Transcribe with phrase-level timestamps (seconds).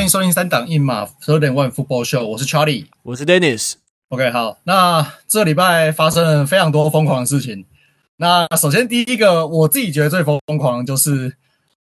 [0.00, 3.74] 欢迎收听三档硬码 Third and One Football Show，我是 Charlie，我是 Dennis。
[4.08, 7.66] OK，好，那这礼拜发生了非常多疯狂的事情。
[8.16, 11.36] 那首先第一个，我自己觉得最疯狂的就是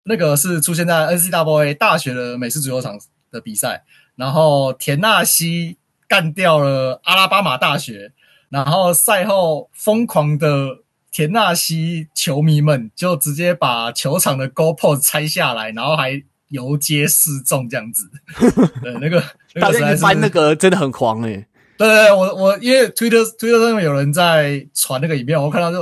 [0.04, 3.00] 那个是出现在 NCAA 大学的美式足球场
[3.32, 3.86] 的比赛，
[4.18, 5.78] 然后田纳西
[6.10, 8.12] 干掉了阿拉巴马大学，
[8.50, 16.22] 然后赛后疯狂的田纳西球迷们就直接把球场的 GoPost 拆下来，然后还。
[16.52, 18.10] 游街示众这样子，
[18.84, 19.22] 对，那个
[19.56, 25.80] 大家一翻那个真的很狂诶、欸、 对对对，我我因为 Twitter Twitter 上面有人在传那个影片，我看到就，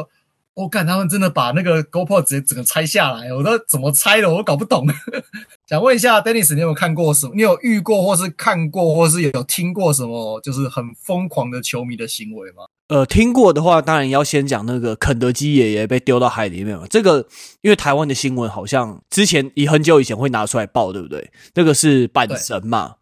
[0.54, 4.88] 我、哦、看他们真的把那个 GoPro 直接整个拆下来，我都怎么拆的，我都搞不懂。
[5.68, 7.34] 想问一下 Dennis，你有没有看过什么？
[7.36, 12.64] 你有遇过或是看过或是有听过什么，就是很疯狂的球迷的行为吗？
[12.90, 16.88] 呃，听过的话，当然要先讲那个肯德基爷爷被丢到海里面了。
[16.88, 17.28] 这个
[17.62, 21.30] 因为台湾的新闻好像之前以很久以前会拿出来报，对不对？
[21.54, 22.96] 那个是阪神嘛？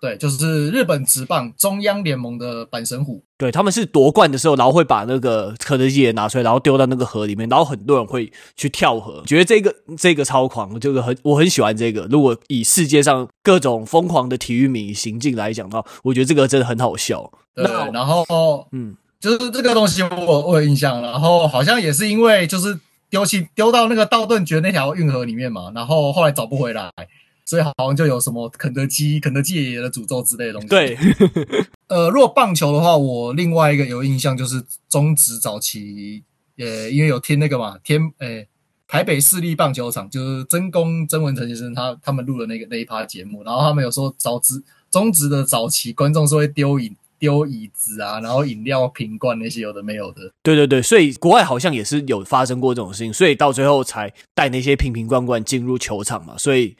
[0.00, 3.24] 对，对，就是日本职棒中央联盟的阪神虎。
[3.36, 12.06] 对，他们是夺冠的时候，然后会把那个肯德基爷爷拿出来，然后丢到那个河里面，然后很多人会去跳河，觉得这个这个超狂，这个很我很喜欢这个。
[12.08, 17.28] 如果以世界上各种疯狂的体育迷行径来讲的话，我觉得这个真的很好笑。
[17.56, 18.94] 对，然后嗯。
[19.18, 22.78] 就是这个东西我我有印象，然后好像也是因为就是
[23.08, 26.90] 丢弃丢到那个道顿崛那条运河里面嘛，然后后来找不回来，
[27.44, 30.68] 所以好像就有什么肯德基肯德基爷爷的诅咒之类的东西。
[30.68, 30.98] 对，
[31.88, 36.22] 呃，如果棒球的话，我另外一个有印象就是中职早期，
[36.58, 38.44] 呃，因为有听那个嘛天，呃
[38.86, 46.94] 台北市立棒球场就是曾公曾文成先生他他们录的那个那一趴节目，然后他们有说早职中职的早期观众是会丢影。
[47.18, 50.30] 丢椅子啊，然后饮料瓶罐那些有的没有的。
[50.42, 56.36] 对对对，所以国外好像也是有发生过这种事情，所以到最后才带那些瓶瓶罐罐进入球场嘛。
[56.38, 56.76] 所以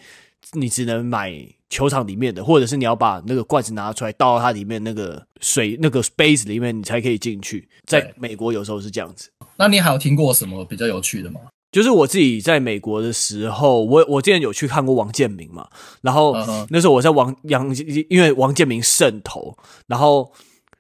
[0.52, 1.32] 你只能买
[1.69, 7.69] 球场里面的，或者是你要把那个罐子拿出来倒到它里面那个水那个杯子里面，你才可以进去。
[7.84, 9.28] 在美国有时候是这样子。
[9.56, 11.41] 那你还有听过什么比较有趣的吗？
[11.72, 15.69] 就是我自己在美国的时候，我我之前有去看过王建民嘛，
[16.00, 16.34] 然后
[16.71, 17.75] 那时候我在王杨，
[18.09, 19.54] 因为王建民胜投，
[19.87, 20.32] 然后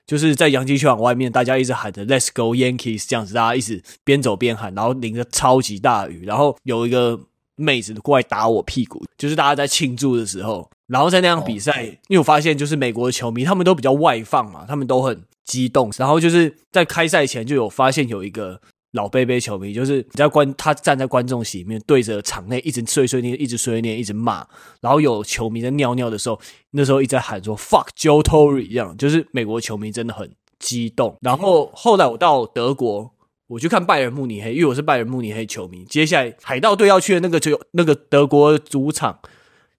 [0.06, 7.20] 就是在洋基球场外面，大家一直喊着 “Let's go Yankees” 这样子，大家一直边走边喊，然后淋着超级大雨，然后有一个
[7.56, 18.62] 妹子过来打我屁股，就是大家在庆祝的时候，然后在那样比赛，因为我发现就是美国的球迷他们都比较外放嘛，他们都很激动，然后就是在开赛前就有发现有一个。
[18.92, 24.46] 老贝贝球迷就是你在观，他站在观众席里面，对着场内一直碎碎念，一直碎碎念，一直骂。
[24.80, 31.14] 然后有球迷在尿尿的时候，那时候一直在喊说 “fuck Joe Torre” 一样，就是美国球迷真的很激动。
[31.20, 33.12] 然后后来我到德国，
[33.48, 35.84] 我去看拜仁慕尼黑，因为我是拜仁慕尼黑球迷。
[35.84, 39.18] 接下来海盗队要去的那个球那个德国主场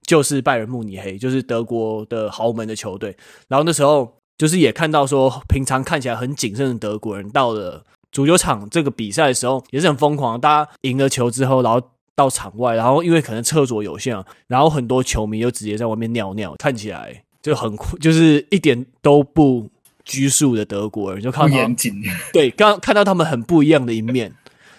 [0.06, 3.16] 就是拜仁慕尼黑，就是德国的豪门的球队。
[3.48, 7.84] 然后那时候就是也看到说，平常看起来很谨慎的德国人到了。
[8.12, 11.80] 足球场这个比赛的时候也是很疯狂，大家赢了球之后，然后
[12.14, 19.68] 到场外，然后因为可能厕所有限啊，然后很多球迷就直接在外面尿尿，看起来就很， 就是一点都不
[20.04, 21.94] 拘束的德国人，就看到严谨，
[22.32, 24.32] 对，刚看到他们很不一样的一面，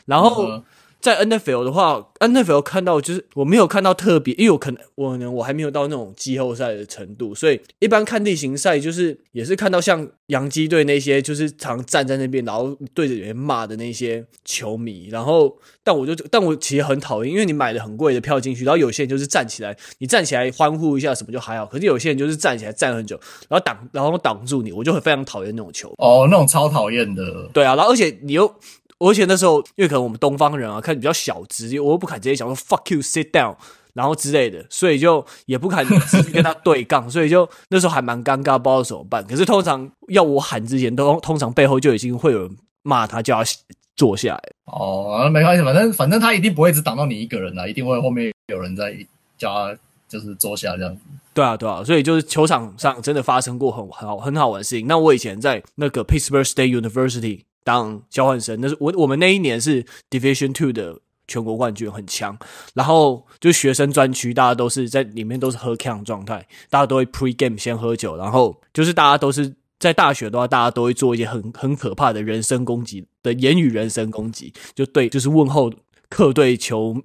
[0.05, 0.63] 然后。
[1.01, 23.17] 在 NFL 的话，NFL 看到就是我没有看到特别，因为我可能我可能我还没有到那种季后赛的程度，所以一般看例行赛就是也是看到像洋基队那些就是常站在那边，然后对着人骂的那些球迷，然后但我就但我其实很讨厌，因为你买了很贵的票进去，然后有些人就是站起来，你站起来欢呼一下什么就还好，可是有些人就是站起来站很久，
[23.47, 25.93] 然后挡然后挡住你，我就会非常讨厌那种球。
[25.97, 27.49] 哦，那种超讨厌的。
[27.53, 28.53] 对啊，然后而且你又。
[28.99, 33.55] 而且那时候，因为可能我们东方人啊，看比较小资，我又不敢直接讲说 “fuck you”，sit down，
[33.93, 39.25] 然后之类的，所以就也不敢直接跟他对杠， 所以就那时候还蛮尴尬，不知道怎么办。
[39.25, 43.49] 可是通常要我喊之前，都通常背后就已经会有人骂他，叫他
[43.95, 44.41] 坐下来。
[44.65, 48.93] 哦，没关系，反正反正他一定不会只挡到你一个人啊，一定会后面有人在
[49.37, 49.77] 叫他
[50.09, 51.01] 就是坐下这样子。
[51.33, 54.87] 对啊，对啊，所以就是球场上真的发生过很很好很好玩的事情。
[54.87, 57.43] 那我以前在那个 Pittsburgh State University。
[57.63, 62.35] 当交换生，那是我我们那一年是 Division Two 的全国冠军，很强。
[62.73, 75.71] 然后就学生专区，大家都是在里面都是喝 can 状态，大家都会 pre game 先喝酒，然后就是大家都是在大学的话，大家都会做一些很 很可怕的人身攻击的言语，人身攻击，就对，就是问候
[76.09, 76.95] 客队球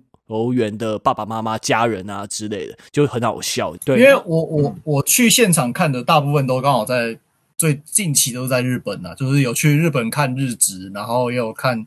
[0.54, 3.76] 员的爸爸妈妈、家人啊之类的，就很好笑。
[3.84, 7.18] 对，因为我我我去现场看的大部分都刚好在。
[7.64, 11.86] 最近期都在日本呐、啊，就是有去日本看日职，然后也有看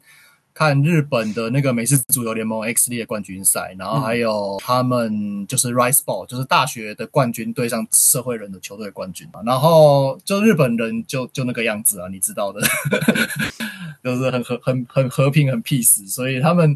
[0.51, 9.39] 看日本的那个美式足球联盟 X 联的冠军赛，然后还有他们就是 Rice Bowl，就是大学的冠军对上社会人的球队冠军嘛。
[9.45, 12.59] 然后就日本人就就那个样子啊，你知道的，
[14.03, 16.75] 就是很和很很和平很 peace，所以他们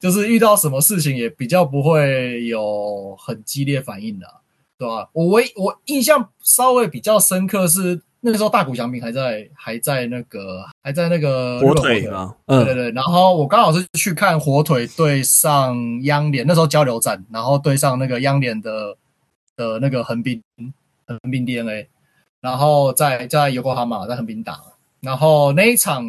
[0.00, 4.26] 就是遇到什么事情也比较不会有很激烈反应的，
[4.76, 5.08] 对吧？
[5.12, 8.02] 我唯我印象稍微比较深刻是。
[8.22, 12.34] 那个时候大谷翔平还在，还在那个，还在那个火腿啊？
[12.46, 12.90] 嗯，对对对。
[12.92, 18.94] 然后我刚好是去看火腿对上央联，那时候交流战，然后对上那个央联的
[19.56, 20.42] 的那个横滨
[21.06, 21.86] 横滨 DeNA，
[22.42, 24.60] 然后在在尤国哈马在横滨打，
[25.00, 26.04] 然后那一场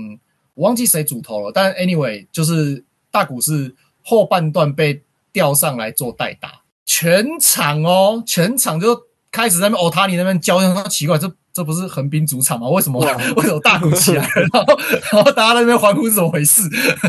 [0.54, 3.74] 我忘记谁主投了，但 anyway 就是大谷是
[4.04, 11.34] 后半段被调上来做代打，全场哦，全场就开始在那边哦塔尼那边叫，他奇怪这。
[11.54, 12.70] 这不是横滨主场吗？
[12.70, 13.00] 为什么
[13.36, 14.80] 为什么大鼓起来， 然后
[15.14, 16.62] 然后大家在那边欢呼是怎么回事，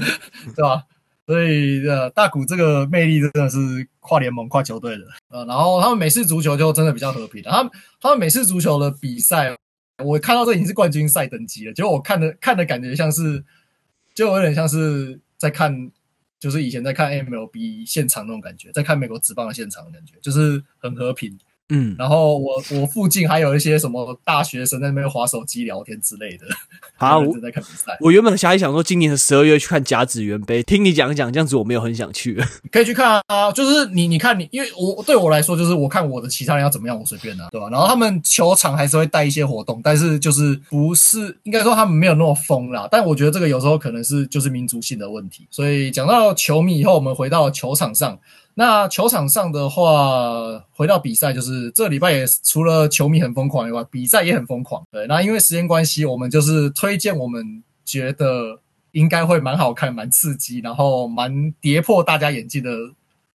[0.57, 0.83] 对吧？
[1.25, 3.59] 所以呃，大鼓这个魅力真的是
[4.01, 5.05] 跨联盟、跨球队的。
[5.31, 7.49] 呃，然后他们美式足球就真的比较和平的。
[7.51, 9.57] 他们他们美式足球的比赛，
[10.05, 11.73] 我看到这已经是冠军赛等级了。
[11.73, 13.43] 结果我看的看的感觉像是，
[14.15, 15.91] 就有点像是在看，
[16.41, 21.39] 就是以前在看 MLB 现场那种感觉，在看美国职棒的现场的感觉，就是很和平。
[21.75, 26.45] 嗯，然后我我附近还有一些什么大学生在那边划手机聊天之类的。
[26.97, 27.97] 好，我在看比赛。
[27.99, 32.39] 我原本瞎想说今年的十二月去看甲子园杯，听你讲一讲，这样子我没有很想去。
[32.71, 37.71] 可以去看啊，就是你你看你，因为我对我来说就是我看我的其他人要怎么样我随便啊，对吧？
[37.71, 42.87] 然后他们球场还是会带一些活动，但是就是不是应该说他们没有那么疯啦。
[42.91, 45.47] 但我觉得这个有时候可能是就是民族性的问题。
[45.51, 48.19] 所以讲到球迷以后，我们回到球场上。
[48.55, 54.85] 那球场上的话，回到比赛，就是这礼拜也除了球迷很疯狂以外，比赛也很疯狂。
[54.91, 58.61] 对，那因为时间关系，我们就是推荐我们觉得
[58.91, 62.71] 应该会蛮好看、蛮刺激，然后蛮跌破大家眼镜的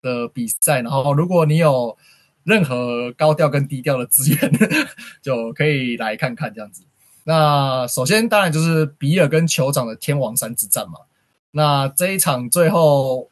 [0.03, 0.83] 的比赛。
[0.83, 1.97] 然后，如果你有
[2.45, 4.53] 任何高调跟低调的资源，
[5.23, 6.83] 就可以来看看这样子。
[7.25, 10.99] 那首先当然就是比尔跟酋长的天王山之战嘛。
[11.53, 13.31] 那这一场最后。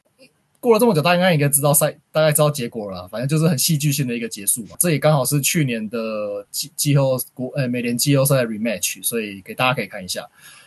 [0.64, 3.06] 过了这么久，大家应该应该知道赛，大概知道结果了。
[3.08, 4.76] 反正就是很戏剧性的一个结束嘛。
[4.78, 5.99] 这也刚好是去年的
[6.50, 10.26] 季季后国呃美联季后赛的 rematch，所以给大家可以看一下。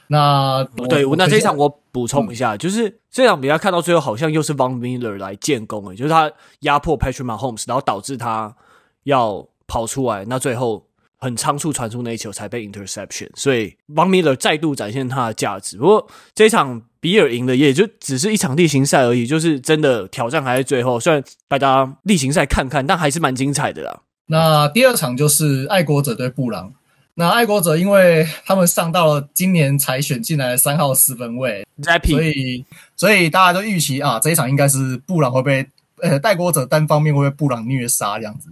[0.09, 8.55] 那对，那这一场我补充一下，嗯、就是这场比赛看到最后好像又是 Von Miller 来建功诶，就是他压迫 Patrick Mahomes，然后导致他
[9.03, 10.86] 要跑出来，那最后
[11.17, 15.77] 很仓促传出那一球才被 interception，所以 Von Miller 再度展现他的价值。
[15.77, 16.83] 不过这一场。
[16.99, 20.99] 比尔赢的也就只是一场例行赛而已，就是真的挑战还在最后。
[20.99, 24.01] 虽然大家例行赛看看，但还是蛮精彩的啦。
[24.25, 26.73] 那第二场就是爱国者对布朗。
[27.13, 31.65] 那爱国者因为他们上到了今年才选进来的三号四分位，
[32.03, 32.65] 所以
[32.95, 35.69] 所以大家都预期啊，这一场应该是布朗会被
[36.01, 38.49] 呃爱国者单方面会被布朗虐杀这样子，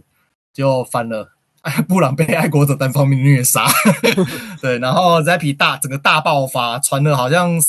[0.54, 1.32] 就翻了，
[1.88, 3.68] 布朗被爱国者单方面虐杀。
[4.62, 7.60] 对，然后 Zappy 大整个大爆发，传了好像。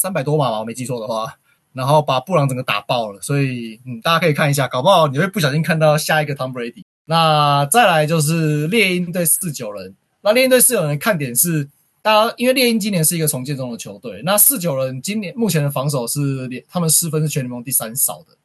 [0.00, 1.34] 三百多码吧，我没记错的话，
[1.72, 6.84] 然后把布朗整个打爆了，所以嗯，大家可以看一下，搞不好你会不小心看到下一个 Tom Brady。
[7.06, 11.68] 那再来就是猎鹰对四九人，那猎鹰对四九人看点是，
[12.00, 18.36] 大家因为猎鹰今年是一个重建中的球队，那四九人今年目前的防守是他们失分是全联盟第三少的，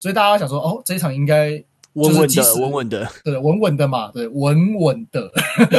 [0.00, 1.62] 所以大家想说哦，这一场应该
[1.94, 5.30] 稳稳的，稳稳的，对，稳稳的嘛，对，稳稳的，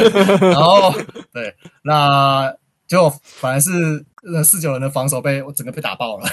[0.40, 0.92] 然后
[1.32, 2.54] 对，那
[2.86, 4.04] 就反而是。
[4.28, 6.26] 那四九人的防守被我整个被打爆了。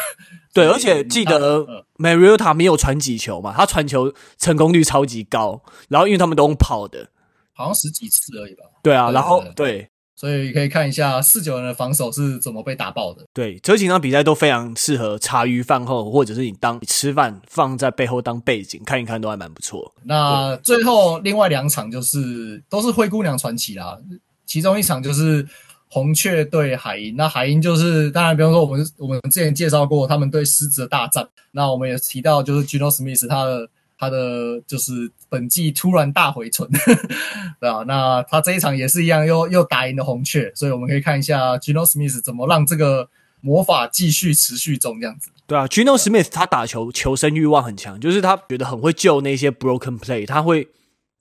[0.52, 1.64] 对，而且记得
[2.00, 5.62] Mariota 没有传几球嘛，他传球成功率超级高。
[5.90, 7.10] 然后因为他们都用跑的，
[7.54, 8.64] 好像十几次而已吧。
[8.82, 9.88] 对啊，然后对，
[10.24, 13.26] 所以可以看一下四九人的防守是怎么被打爆的。
[13.34, 19.94] 对，这几场比赛都非常适合茶余饭后，或者是你当你吃饭放在背后当背景看一看，都还蛮不错。
[20.06, 23.98] 那最后另外两场就是都是灰姑娘传奇啦，
[24.46, 25.46] 其中一场就是。
[25.90, 33.70] 红雀对海鹰，那海鹰就是当然，比方说我们我们之前介绍过他们对狮子的大战，那我们也提到就是 Gino Smith 他的
[34.04, 36.70] 他的就是本季突然大回春，
[37.60, 43.10] 对啊，那他这一场也是一样，又又打赢了红雀，所以我们可以看一下 Gino Smith 怎么让这个
[43.42, 45.30] 魔法继续持续中这样子。
[45.48, 50.68] 对啊，Gino Smith 他打球求生欲望很强，就是他觉得很会救那些 broken play，他会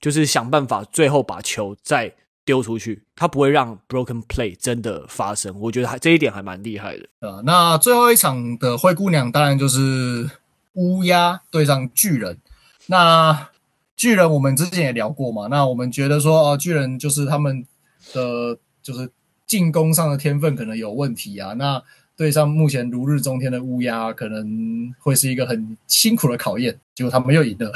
[0.01, 2.15] 就是想办法最后把球再。
[2.45, 5.57] 丢出去，他不会让 broken play 真的发生。
[5.61, 7.09] 我觉得还这一点还蛮厉害的。
[7.21, 10.29] 呃，那最后一场的灰姑娘当然就是
[10.73, 12.37] 乌鸦对上巨人。
[12.87, 13.49] 那
[13.97, 17.65] 巨人我们之前也聊过嘛，那我们觉得说哦、巨人就是他们
[18.13, 19.11] 的就是
[19.47, 21.53] 进攻上的天分可能有问题啊。
[21.55, 21.83] 那
[22.17, 26.79] 对上目前如日中天的乌鸦，可能会是一个很辛苦的考验。
[26.95, 27.73] 结果他们又赢了，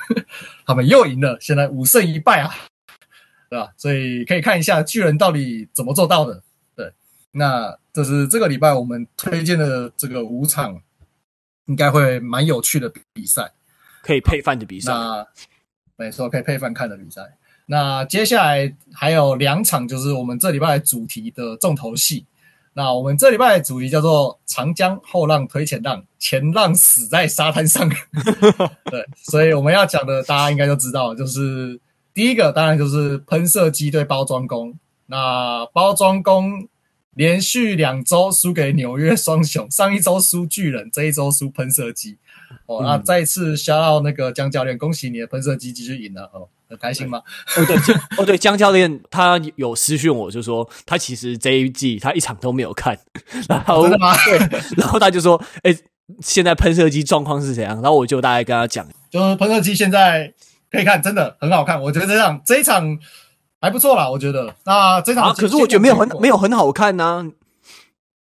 [0.64, 2.54] 他们又赢了，现在五胜一败啊，
[3.50, 3.72] 对吧？
[3.76, 6.42] 所以可以看一下巨人到底怎么做到的。
[6.76, 6.92] 对，
[7.32, 10.80] 那这是这个礼拜我们推荐的这个五场，
[11.66, 13.50] 应该会蛮有趣的比赛，
[14.04, 14.92] 可以配饭的比赛。
[14.92, 15.26] 那
[15.96, 17.22] 没错，可以配饭看的比赛。
[17.66, 22.26] 那接下来还有两场，就是我们这礼拜主题的重头戏。
[22.76, 27.88] 那我们这礼拜的主题叫做“长江后浪推前浪，前浪死在沙滩上”。
[28.90, 31.80] 对，所以我们要讲的，大家应该都知道，就是
[32.12, 34.76] 第一个当然就是喷射机对包装工。
[35.06, 36.68] 那包装工
[37.12, 42.18] 连续两周输给纽约双雄，上一周输巨人，这一周输喷射机。
[42.66, 46.48] 哦，那再一次 shout out 那个江教练，恭喜你的喷射机继续赢了哦。
[46.66, 47.18] 很开心吗？
[47.56, 47.76] 哦对，
[48.16, 52.98] 哦对，江教练他有私讯我，就说他其实这一季他一场都没有看，
[53.48, 54.16] 然后真的吗？
[54.24, 54.38] 对，
[54.78, 55.78] 然后他就说，哎、欸，
[56.20, 57.74] 现在喷射机状况是怎样？
[57.82, 60.32] 然后我就大概跟他讲，就是喷射机现在
[60.70, 62.98] 可以看，真的很好看，我觉得这场这一场
[63.60, 64.52] 还不错啦，我觉得。
[64.64, 67.26] 那这场、啊、可是我觉得没有很没有很好看呢、啊，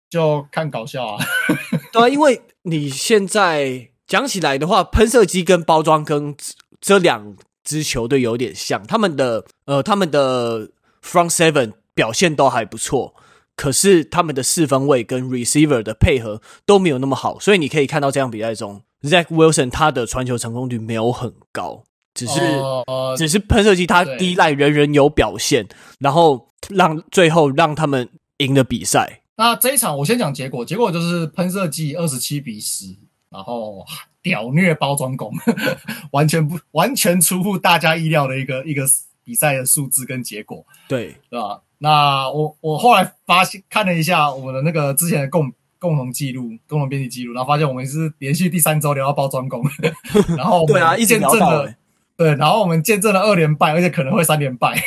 [0.09, 1.25] 就看搞笑啊。
[1.93, 6.35] 对啊，因为你现在讲起来的话，喷射机跟包装跟
[6.79, 7.35] 这两。
[7.63, 10.67] 支球队有点像，他们的呃，他们的
[11.01, 13.15] front seven 表现都还不错，
[13.55, 25.65] 可是他们的四分卫跟 receiver 的配合都没有那么好，所以你可以看到这场比赛中，Zach Wilson 他的传球成功率没有很高，只是、呃、只是喷射机他依赖人人有表现，
[25.99, 29.21] 然后让最后让他们赢了比赛。
[29.37, 32.87] 那这一场我先讲结果，结果就是喷射机二十七比十，
[33.33, 33.83] 然后。
[34.23, 35.33] 屌虐包装工，
[36.11, 38.85] 完全不完全出乎大家意料的一个一个
[39.25, 41.59] 比赛的数字跟结果，对对吧？
[41.79, 49.61] 那我我后来发现看了一下我们的那个之前的共共同记录、共同编辑记录，然后发现我们是连续第三周聊到包装工，
[50.37, 51.69] 然后对啊，一见证了
[52.15, 54.81] 对，然后我们见证了二连败，而且可能会三连败。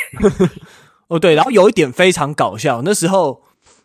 [1.09, 3.43] 哦，对，然后有一点非常搞笑，那时候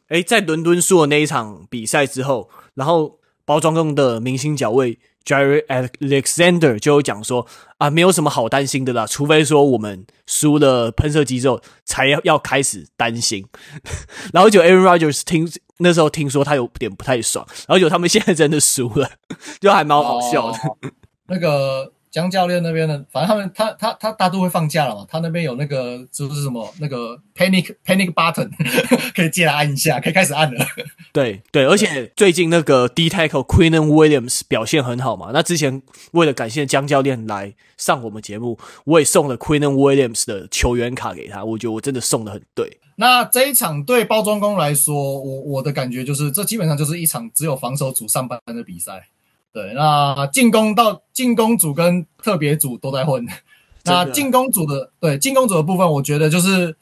[0.08, 4.98] 诶在伦敦输了那一场比赛之后，然后包装中的明星角位。
[5.24, 7.46] Jerry Alexander 就有讲说
[7.78, 13.46] 啊，没有什么好担心的啦，除非说我们输了喷射机之后，才要要开始担心。
[14.34, 19.08] 然后就 Aaron Rodgers 听那时候听说他有点不太爽，然后就他们现在真的输了，
[19.62, 20.58] 就还蛮好笑的。
[21.28, 21.92] 那个。
[22.12, 28.50] 江教练那边呢，反正他们他他他大都会放假了嘛，他那边有那个就是什么那个 panic panic button
[29.16, 30.64] 可以借来按一下，可以开始按了。
[31.10, 42.78] 对对，而且最近那个 D tackle Quinnen Williams 表现很好嘛，那之前为了感谢江教练来上我们节目，我也送了 Queenen Williams 的球员卡给他，我觉得我真的送的很对。
[42.96, 49.08] 那这一场对包装工来说，我我的感觉就是这基本上就是一场只有防守组上半的比赛。
[49.52, 53.26] 对，那进攻到进攻组跟特别组都在混。
[53.84, 56.74] 那进攻组的对进攻组的部分，我觉得就是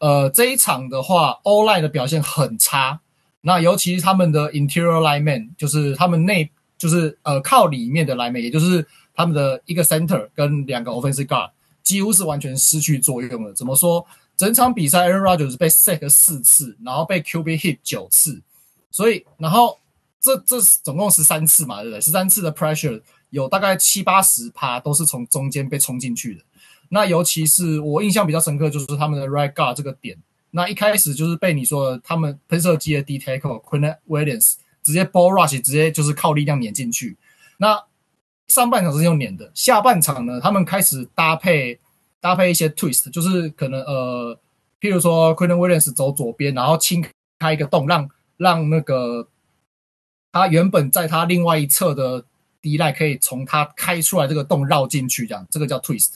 [0.00, 3.00] 呃这一场的话，O-line 的表现很差。
[3.42, 8.84] 那尤其是他们的 interior lineman，就是他们内就是呃靠里面的 lineman，也就是
[9.14, 11.50] 他们的一个 center 跟两个 offensive guard，
[11.84, 13.54] 几乎是完全失去作用了。
[13.54, 14.04] 怎么说？
[14.36, 18.42] 整场比赛 Aaron Rodgers 被 sack 四次，然后被 QB hit 九次，
[18.90, 19.78] 所以然后。
[20.20, 22.00] 这这总共十三次嘛，对不对？
[22.00, 26.42] 十三次的 pressure 有大概七八十趴都是从中间被冲进去的。
[26.88, 30.18] 那尤其是我印象比较深刻，就是他们的 right guard 这个点。
[30.50, 37.16] 那一开始就是被你说的他们喷射机的 detackle，Quinn Williams 直接 ball rush，直接就是靠力量碾进去。
[37.58, 37.84] 那
[38.48, 41.78] 上半场是用碾的，下半场呢，他们开始搭配
[42.20, 44.36] 搭配一些 twist，就是可能呃，
[44.80, 47.04] 譬如说 Quinnen Williams 走左边，然后清
[47.38, 49.28] 开一个洞，让让那个。
[50.38, 52.24] 他原本在他另外一侧的
[52.62, 56.14] 依赖可以从他开出来这个洞绕进去，这样这个叫 twist。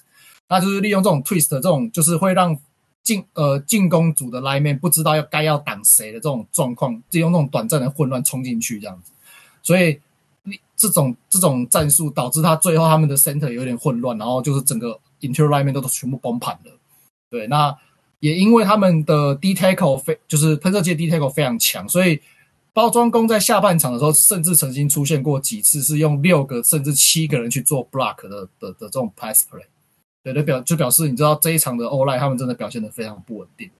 [0.48, 2.58] 那就是利用这种 twist 这种，就是会让
[3.02, 9.12] 进呃进攻组的 lineman 不知道要该要挡谁的这种状况，利用那种短暂的混乱冲进去这样子。
[9.62, 9.98] 所以
[10.76, 16.72] 这种这种战术导致他最后他们的 center 有点混乱，然后就是整个 interior lineman 都全部崩盘了。
[17.30, 17.74] 对，那
[18.20, 22.20] 也因为他们的 D tackle 非就是喷射机 D tackle 非常强，所以。
[22.74, 29.64] 包装工在下半场的时候，甚至曾经出现过几次是用六个甚至七个人去做 block 的的的这种 pass play，
[30.24, 33.70] 对，就表就表示你知道这一场的 O-line 他们真的表现的非常不稳定。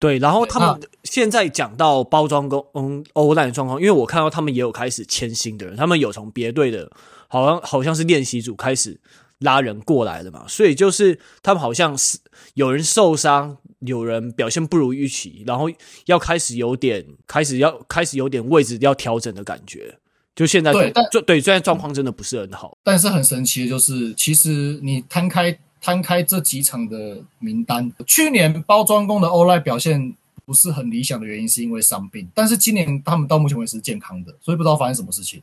[0.00, 6.90] 对，然后他们现在讲到包装工嗯 O-line 的状况，因为我看到他们也有开始签新的人，他们有从别队的，
[7.28, 8.98] 好像好像是练习组开始
[9.38, 12.18] 拉人过来的嘛，所以就是他们好像是
[12.54, 13.58] 有人受伤。
[13.86, 15.68] 有人表现不如预期，然后
[16.06, 19.98] 要开始有点开始要开始有点位置要调整的感觉。
[20.34, 22.76] 就现在对，就对，现在状况真的不是很好。
[22.82, 30.14] 但是很神奇的就是，其实你摊开摊开这几场的名单，去年包装工的欧莱表现
[30.46, 35.42] 不是很理想的原因是因为伤病，但是今年他们到目前为止是健康的，所以不知道发生什么事情。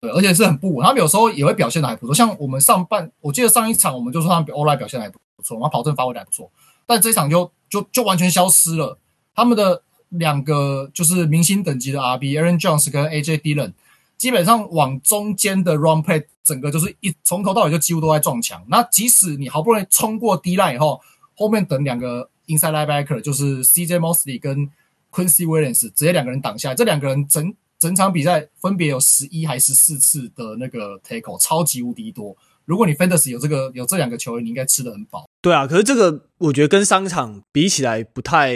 [0.00, 2.14] 对，而且是很不稳，他们有时候也会表现的还不错。
[2.14, 6.48] 像我们上半，我记得上一场我们就说他们欧莱表现的还不错，然后跑阵发挥的还不错，
[6.90, 8.98] 但这场就就就完全消失了。
[9.32, 13.74] 他们的两个就是明星等级的 RB，Aaron Jones 跟 AJ Dillon。
[14.18, 18.60] 基本上往中间的 run play 整个就是一从头到尾就几乎都在撞墙。
[18.66, 21.00] 那即使你好不容易冲过 D line 以后，
[21.36, 24.68] 后面等两个 inside linebacker 就是 CJ Mosley 跟
[25.12, 26.74] Quincy Williams 直接两个人挡下。
[26.74, 32.36] 这两个人整整场比赛分别有十一还是四次的那个 tackle，超级无敌多。
[32.64, 35.28] 如果你 Fantasy 有这个有这两个球员，你应该吃的很饱。
[35.40, 38.54] 对啊，可是这个我觉得跟商场比起来不太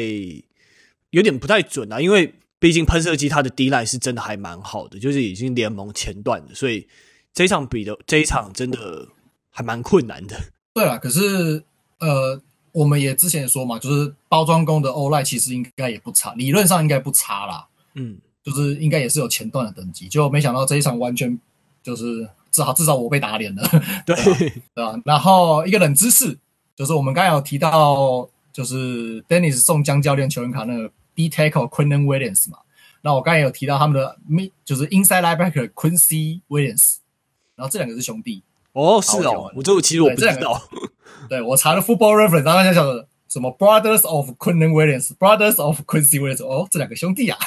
[1.10, 2.34] 有点不太准啊，因为。
[2.60, 6.88] 毕竟喷射机它的 D-line 是真的还蛮好的，就是已经联盟前段的，所以
[7.34, 9.06] 这一场比的这一场真的
[9.50, 10.34] 还蛮困难的。
[10.72, 11.62] 对啊，可是
[11.98, 12.40] 呃，
[12.72, 17.68] 我们也之前也说嘛，就是包装工的 O-line 其实应该也不差，理论上应该不差啦。
[17.96, 21.38] 嗯，就是应该也是有前段的等级，就没想到这一场完全
[21.82, 23.62] 就是至少至少我被打脸了。
[24.06, 24.16] 对
[24.82, 24.98] 啊。
[25.04, 26.38] 然后一个冷知识
[26.74, 30.90] 就是我们刚才有提到，就是 Dennis 送江教练球员卡那个。
[31.16, 32.58] D tackle Quinnen Williams 嘛，
[33.02, 36.96] 那我刚才有提到他们的 mid 就是 inside linebacker Quincy Williams，
[37.54, 38.42] 然后这两个是兄弟
[38.72, 40.60] 哦，是哦，我这个其实我不知道，
[41.28, 47.38] 对，我查了 Football Reference，然后他讲的什么 Brothers of Quinnen Williams，Brothers of Quincy Williams，哦，这两个兄弟啊，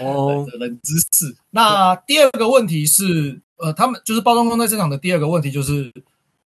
[0.00, 1.36] 哦，冷知识。
[1.50, 5.92] 那第二个问题是，呃，他们就是包装工在这场的第二个问题就是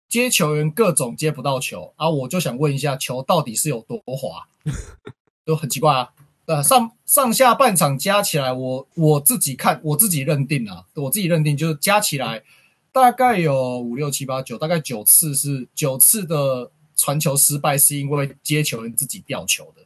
[0.06, 4.46] 接球员各种接不到球啊，我就想问一下，球到底是有多滑？
[5.46, 6.12] 都很奇怪啊。
[6.44, 12.44] 呃，上上下半场加起来我，我我自己看，我自己认定啊，我自己认定就是加起来
[12.92, 19.82] 大概有五六七八九，大概九次是九次的传球失败是因为接球员自己掉球的，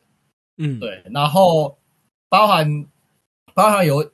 [0.59, 1.79] 嗯，对，然后
[2.29, 2.85] 包含
[3.55, 4.11] 包含有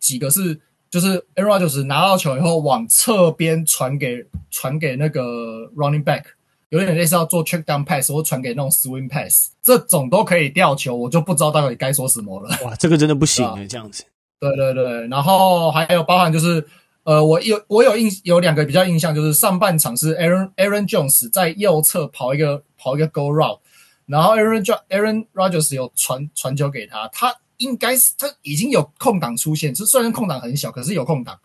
[0.00, 6.24] 几个是就是 Aaron Rodgers 拿到球以后往侧边传给传给那个 running back。
[6.70, 12.50] 有点类似要做 check down pass 或传给那种 swing pass，这种都可以掉球，我就不知道到底该说什么了。
[12.64, 14.04] 哇，这个真的不行哎，这样子。
[14.40, 16.66] 对对对，然后还有包含就是，
[17.04, 23.60] 呃，我有我有印有两个比较印象，就是上半场是 Aaron Aaron Jones 在右侧跑一个跑一个 go route，
[24.06, 31.38] 然后 Aaron Aaron Rodgers 有传传球给他，他应该是他已经有空档出现，就虽然空档很小，可是有空档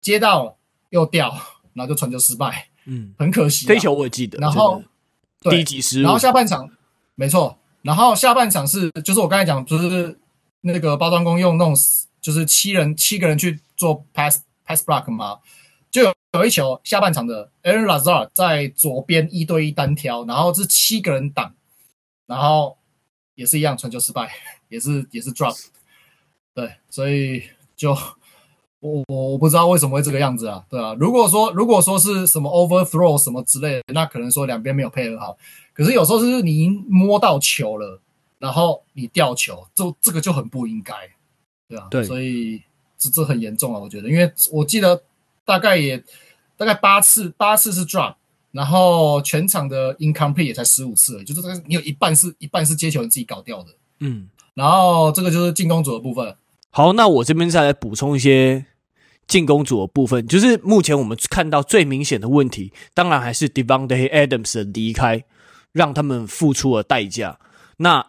[0.00, 0.56] 接到了
[0.90, 1.30] 又掉，
[1.74, 2.68] 然后就传球失败。
[2.86, 3.66] 嗯，很可惜。
[3.66, 4.38] 飞球我也记得。
[4.38, 4.82] 然后，
[5.42, 6.02] 第几时？
[6.02, 6.68] 然后下半场，
[7.14, 7.58] 没错。
[7.82, 10.18] 然后下半场是，就是我刚才讲，就是
[10.62, 11.74] 那个包装工用那种，
[12.20, 15.38] 就是七人七个人去做 pass pass block 嘛。
[15.90, 21.54] 就有有一球，下半场的 Aaron Lazard 在左边一对一单挑，然后是七个人挡，
[22.26, 22.78] 然后
[23.34, 24.30] 也是一样传球失败，
[24.70, 25.66] 也是也是 drop。
[26.54, 27.42] 对，所以
[27.76, 27.94] 就。
[28.82, 35.36] 我我我不知道为什么会这个样子啊，对啊，如果说如果说是什么 overthrow 什么之类的，那可能说两边没有配合好。
[35.74, 38.00] 可是有时候是你摸到球了，
[38.38, 40.94] 然后你掉球，这这个就很不应该，
[41.68, 42.62] 对啊，对，所以
[42.96, 45.02] 这这很严重啊，我觉得，因为我记得
[45.44, 46.02] 大概也
[46.56, 48.14] 大概八次八次是 drop，
[48.50, 56.36] 然后全场的 incomplete 也才十五次，就是这个你有一半是一半是接球你自己搞掉的，嗯，然后这个就是进攻组的部分。
[56.70, 58.66] 好，那我这边再来补充一些。
[59.26, 65.22] 进攻组的部分，就是目前我们看到最明显的问题，当然还是 Devante Adams 的离开，
[65.70, 67.38] 让他们付出了代价。
[67.76, 68.04] 那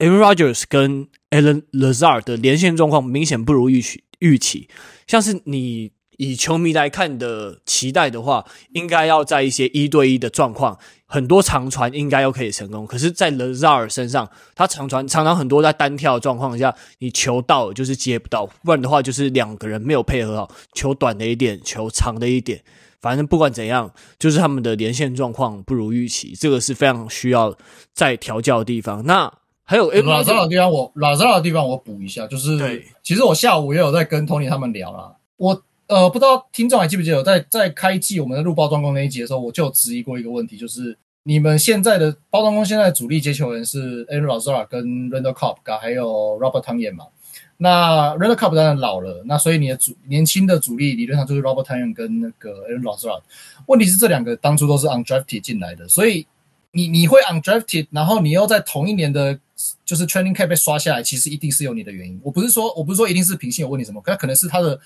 [0.00, 4.68] Aaron Rodgers 跟 Allen Lazard 的连线状况明显不如预期，预期，
[5.06, 5.92] 像是你。
[6.16, 12.86] 以球迷来看的期待的话，应该要在一些一对一的状况，很多长传应该又可以成功。
[12.86, 22.62] 可是，在 Lazard 身上，他长传常常很多在单跳的状况下，你球到就是接不到，不然的话就是两个人没有配合好，球短的一点，球长的一点，
[23.00, 27.56] 反正不管怎样，就是他们的连线状况不如预期，这个是非常需要
[27.92, 29.04] 再调教的地方。
[29.04, 29.32] 那
[29.64, 35.62] 还有 Lazard 的地方，我 Lazard 的地方我补一下，就是对，其实我下午也有在跟 Tony 他们聊啦，我。
[35.86, 47.06] 呃，不知道听众还记不记得，在在开季我们的录包装工那一集的时候，我就有质疑过一个问题，就是你们现在的包装工现在的主力接球员是 a n r o z a r 跟 Randall Cobb 还有 Robert Tonyan 嘛？
[47.56, 53.22] 那 Randall Cobb 当然老了，那所以你的主年轻的主力理论上就是 Robert Tonyan 跟那个 a n r o z a r。
[53.66, 56.26] 问题是这两个当初都是 undrafted 进来的，所以
[56.72, 59.38] 你你会 undrafted，然后你又在同一年的
[59.84, 62.20] 就是 training camp 被刷下来，其实一定是有你的原因。
[62.24, 64.78] 我不是说我不是说一定是品性有问题什么，可可能是他的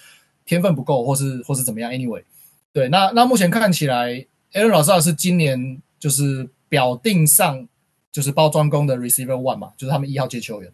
[0.49, 1.93] 天分不够，或是或是怎么样。
[1.93, 2.25] Anyway，
[2.73, 7.69] 对，那那目前看起来，Aaron 老师是今年就是表定上
[8.11, 10.73] 就是包装工的 receiver one 嘛，就是他们一号接球员。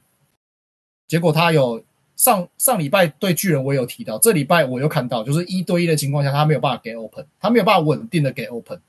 [1.09, 1.83] 结果他有
[2.17, 8.81] 上上礼拜对巨人我有提到，这礼拜我又看到，就是一对一的情况下，他没有办法给 open，他没有办法稳定的给 open。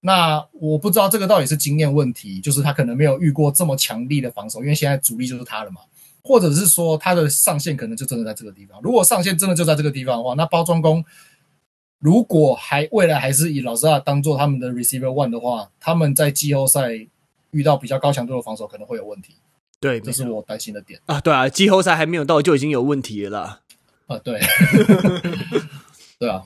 [0.00, 5.80] 那我不知道这个到底是经验问题，就是他可能没有遇过这么强力的防守，因为现在主力就是他了嘛，
[6.28, 8.78] 或者是说他的上限可能就真的在这个地方。
[8.82, 11.02] 如果上限真的就在这个地方的话，那包装工
[11.98, 16.90] 如果还未来还是以老师啊当做他们的 receiver one 的话，他们在季后赛
[17.52, 19.36] 遇到比较高强度的防守可能会有问题。
[19.80, 21.18] 对，这是我担心的点啊。
[21.20, 23.60] 对啊，季后赛还没有到就已经有问题了啦。
[24.06, 24.38] 啊，对，
[26.20, 26.44] 对啊。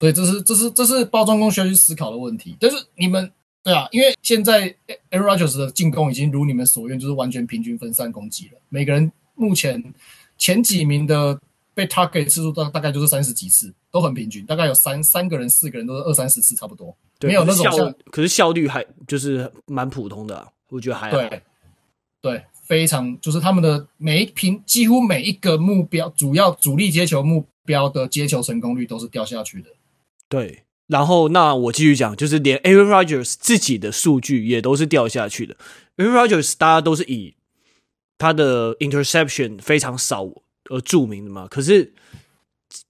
[0.00, 2.56] 对，这是这是这是包装工需要去思考的问题。
[2.60, 4.74] 但是你们对啊，因为现在
[5.10, 8.60] Aaron Rodgers 的进攻已经如你们所愿，就是完全平均分散攻击了。
[8.68, 9.92] 每个人目前
[10.36, 11.38] 前几名的
[11.74, 16.96] 被 target 次数大大概就是三十几次，都很平均，大概有三三个人、四个人都是二三十次差不多。
[17.18, 21.10] 对，没有那种像，可是效率还就是蛮普通的啊，我觉得还。
[21.10, 21.42] 对
[22.20, 29.70] 对，非常就是他们的每一平几乎每一个目标主要主力接球目标的接球成功率都是掉下去的。
[30.28, 35.54] 对，然后那我继续讲，就是连 Aaron Rodgers 自己的数据也都是掉下去的。
[35.98, 37.34] Aaron Rodgers 大家都是以
[38.16, 40.26] 他的 interception 非常少
[40.70, 41.92] 而著名的嘛，可是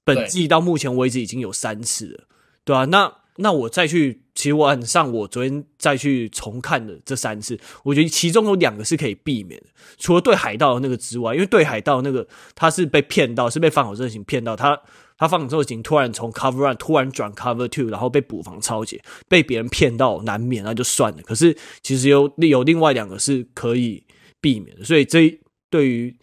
[0.04, 2.24] 本季到目前为止已经有三次了，
[2.64, 9.66] 对啊，那那我再去，其实晚上我昨天再去重看的这三次，我觉得其中有两个是可以避免的，
[9.98, 14.80] 除了对海盗的那个之外，因为对海盗那个他是被骗到，是被防守阵型骗到他。
[15.18, 21.22] 他防守型突然从 cover one 突然转 cover two，然后被补防抄截，被别人骗到难免，那就算了。
[21.22, 24.04] 可是其实有有另外两个是可以
[24.40, 26.16] 避免的，所以这对于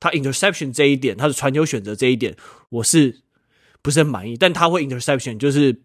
[0.00, 2.36] 他 interception 这一点，他的传球选择这一点，
[2.70, 3.20] 我是
[3.82, 4.36] 不是很满意？
[4.36, 5.80] 但他会 interception，就是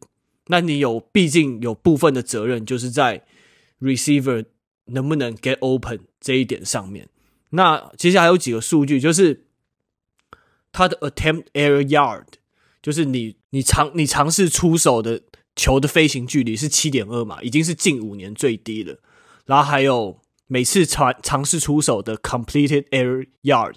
[0.47, 3.23] 那你有毕竟有部分的责任，就是在
[3.79, 4.45] receiver
[4.85, 7.09] 能不能 get open 这一点上面。
[7.51, 9.45] 那其实还有几个数据，就是
[10.71, 12.25] 他的 attempt air yard。
[12.85, 15.19] 就是你，你尝你尝试出手的
[15.55, 18.99] 球的飞行距离是七点二码，已经是近五年最低了。
[19.47, 23.73] 然后还有每次尝尝试出手的 completed air yard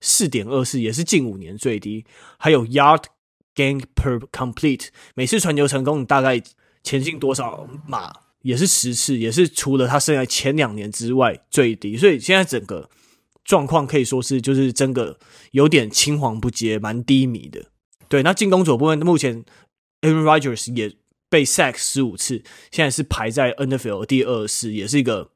[0.00, 2.06] 四点二四，也是近五年最低。
[2.38, 3.02] 还有 yard
[3.54, 6.42] gain per complete，每次传球成功你大概
[6.82, 11.98] 前进多少码，也是十次，也是除了他生涯前两年之外最低。
[11.98, 12.88] 所以现在整个
[13.44, 15.18] 状况可以说是就是真的
[15.50, 17.66] 有点青黄不接，蛮低迷的。
[18.08, 19.44] 对，那进攻组部分，目前
[20.00, 20.94] Aaron Rodgers 也
[21.28, 25.30] 被 sack 十五次，现在是排在 NFL 第二十，也是一个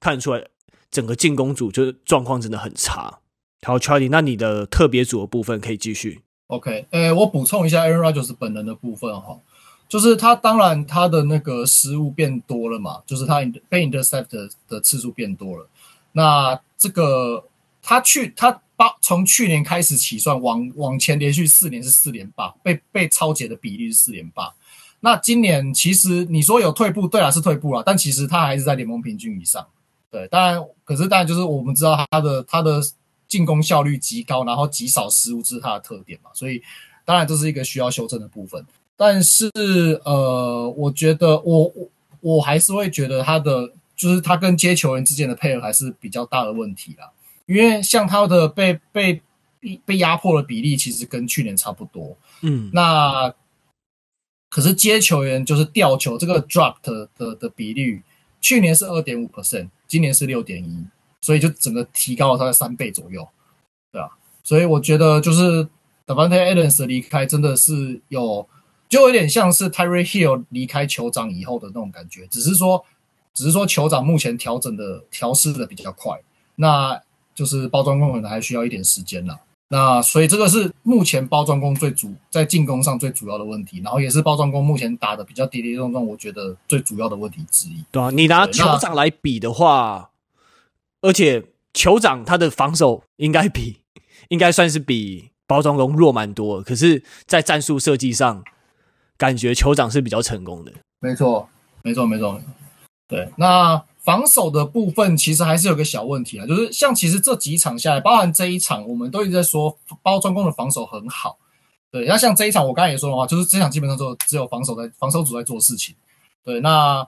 [0.00, 0.46] 看出来
[0.90, 3.20] 整个进攻组就是状况真的很差。
[3.62, 6.22] 好，Charlie，那你的特别组的部分可以继续。
[6.48, 9.38] OK，呃，我补充一下 Aaron Rodgers 本人的部分哈，
[9.88, 15.68] 就是他当然他的那个失误变多了嘛，就是他被 intercept 的，的次数变多了。
[16.12, 17.44] 那这个
[17.82, 18.62] 他去他。
[18.76, 24.54] 八从去年开始起算，往往前连续四年是四连霸，被被抄截的比例是四连霸。
[25.00, 29.66] 那今年其实你说有退步，对啊，是退步了，但其实他还是在联盟平均以上。
[30.10, 32.80] 对，当然，可是当然就是我们知道他的他的
[33.28, 36.30] 进攻效率极高，然后极少失误，这是他的特点嘛。
[36.32, 36.62] 所以
[37.04, 38.64] 当然这是一个需要修正的部分。
[38.96, 39.50] 但是
[40.04, 41.88] 呃，我觉得我我
[42.20, 47.10] 我还是会觉得他的就是他跟接球员之间的配合还是比较大的问题啦。
[47.46, 49.22] 因为像他的被被
[49.84, 52.16] 被压迫的比例，其实跟去年差不多。
[52.42, 53.32] 嗯，那
[54.50, 58.02] 可是接球员就是吊球这个 drop 的的，的比率，
[58.40, 60.86] 去年是二点五 percent，今年是六点一，
[61.20, 63.28] 所以就整个提高了大概三倍左右，
[63.90, 64.08] 对啊，
[64.44, 65.68] 所以我觉得就是
[66.06, 68.48] Davante Adams 的离开真的是有，
[68.88, 72.84] 就有点像是 Tyreek Hill 离开酋长以后的那种感觉，只是说
[73.34, 76.20] 只是说酋长目前调整的调试的比较快，
[76.56, 77.00] 那。
[77.36, 87.84] 就是包装工可能还需要一点时间了，那所以这个是目前包装工最主在进攻上最主要的问题，然后也是包装工目前打的比较跌跌撞撞，我觉得最主要的问题之一。
[87.92, 90.10] 对啊，你拿酋长来比的话，
[91.02, 91.44] 而且
[91.74, 93.76] 酋长他的防守应该比
[94.28, 98.42] 应该算是比包装工弱蛮多，可是，在战术设计上，
[99.16, 100.72] 感觉酋长是比较成功的。
[100.98, 101.48] 没错，
[101.82, 102.40] 没错，没错，
[103.08, 103.84] 对，那。
[104.06, 111.36] 防守的部分其实还是有个小问题啊，就是像其实这几场下来，包含这一场，我们都一直在说包装工的防守很好。
[111.90, 115.92] 对，那像这一场，我刚才也说了话，就是这场基本上就只有防守在防守组在做事情。
[116.44, 117.04] 对，那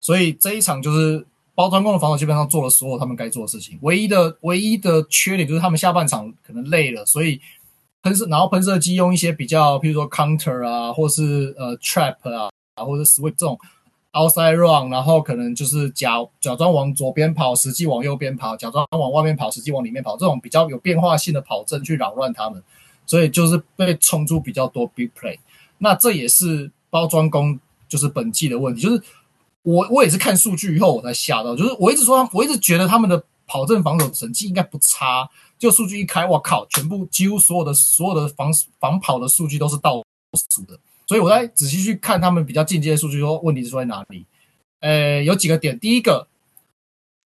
[0.00, 7.38] 所以这一场就是包装工的防守基本上做了所有他们该做的事情，唯一的唯一的缺点就是他们下半场可能累了，所以
[8.00, 12.48] 喷射然后喷射机用一些比较，譬如说 counter 啊，或是呃 trap 啊，
[12.82, 13.58] 或者 switch 这种
[14.14, 22.62] outside run，然后可能就是假假装往左边跑，实际往右边跑，假装往外面跑，实际往里面跑，这种比较有变化性的跑阵去扰乱他们，
[23.04, 25.38] 所以就是被冲出比较多 big play。
[25.76, 29.02] 那这也是包装工就是本季的问题，就是。
[29.64, 35.26] 我我也是看数据以后我才吓到，就是我一直说，我一直觉得他们的跑阵防守成绩应该不差，
[35.58, 40.04] 就数据一开，我靠，全部几乎所有的所有的防防跑的数据都是倒
[40.50, 44.24] 数的，所以我在仔细去看他们比较进阶的数据，说问题是出在哪里？
[44.80, 46.28] 呃，有几个点，第一个，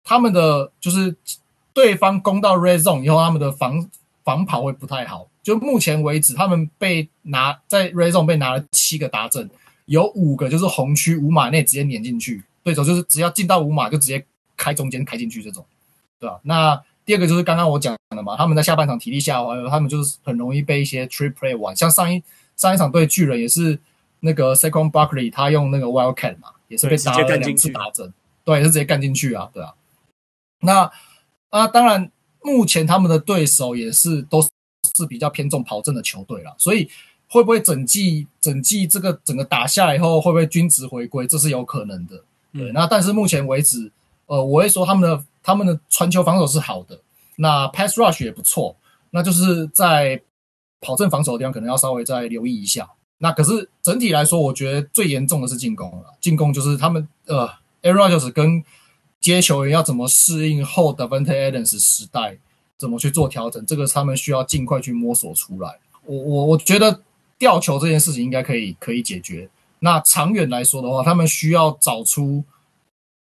[0.04, 1.16] 他们的就是
[1.74, 3.90] 对方攻到 red zone 以后，他们的防
[4.24, 9.50] 防跑会不太好，就目前为止，他们被拿在 red zone 被拿了七个达阵。
[9.86, 14.26] 有五个就是红区五码内直接碾进去，对手就是只要进到五码就直接
[14.58, 15.64] 开中间开进去这种，
[16.20, 16.40] 对吧？
[16.42, 22.24] 那第二个就是刚刚我讲的嘛，他们在下半场体力下滑，他们就是很容易被一些 trick play 玩，像上一
[22.56, 23.80] 上一场对巨人也是
[24.22, 28.14] 那个 Second Buckley 他用那个 Wildcat 嘛，也是被打了两次打针，
[28.44, 29.74] 对，是直接干进去啊，对啊。
[30.62, 30.92] 那
[31.50, 36.90] 啊，当然目前他们的对手也是都是比较偏重跑阵的球队啦，所以。
[37.28, 41.26] 会不会整季整季这个整个打下来以后会不会均值回归？
[41.26, 42.24] 这是有可能的。
[42.54, 43.92] 对，那但是目前为止，
[44.28, 47.02] 呃，我会说他们的他们的传球防守是好的，
[47.38, 48.76] 那 pass rush 也不错，
[49.10, 50.22] 那就是在
[50.86, 52.88] 跑阵防守的地方可能要稍微再留意一下。
[53.18, 56.14] 那可是整体来说，我觉得最严重的是进攻了。
[56.22, 57.50] 进攻就是他们呃
[57.82, 58.64] ，Aaron Rodgers 跟
[59.20, 62.38] 接球员要怎么适应后 Davante Adams 时代，
[62.78, 65.80] 怎么去做调整，这个他们需要尽快去摸索出来。
[66.06, 67.02] 我我我觉得。
[67.38, 69.50] 吊球这件事情应该可以可以解决。
[69.80, 72.42] 那长远来说的话，他们需要找出，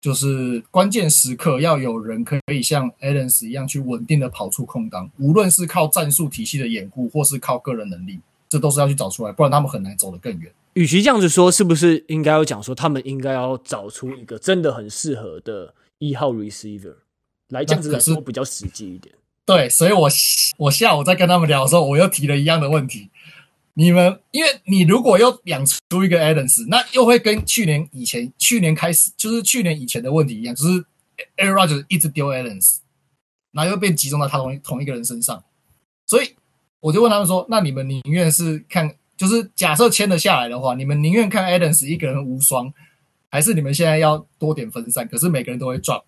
[0.06, 10.52] 就是关键时刻要有人可以像 a l e n s 一样去稳定的跑出空档，无论是靠战术体系的掩护，或是靠个人能力，这都是要去找出来，不然他们很难走得更远。
[10.74, 16.94] 与其这样子说，是不是应该要讲说，他们应该要找出一个真的很适合的一号 receiver
[17.50, 19.15] 来这样子来说比较实际一点？
[19.44, 20.08] 对，所以我
[20.58, 23.10] 我下午在跟他们聊的时候，我又提了一样的问题。
[23.78, 30.86] 你们，因为你如果又养出一个 Adams，那又会跟去年以前、去年开始，就是去年以前的问题一样，就是
[31.36, 32.78] Aaron Rodgers 一直丢 Adams，
[33.52, 35.44] 然后又被集中到他同同一个人身上，
[36.08, 36.36] 所以
[36.80, 42.74] 我就问他们说：“那你们宁愿是看，就是假设签了下来的话，你们宁愿看 Adams 一个人无双，
[43.30, 45.06] 还是你们现在要多点分散？
[45.06, 46.04] 可是每个人都会 drop，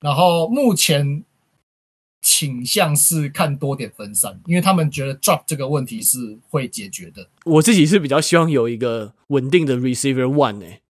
[0.00, 1.24] 然后目前。”
[2.22, 7.26] 倾向是看多点分散，因为他们觉得 drop 这个问题是会解决的。
[7.44, 10.82] 我自己是比较希望有一个稳定的 receiver one 诶、欸，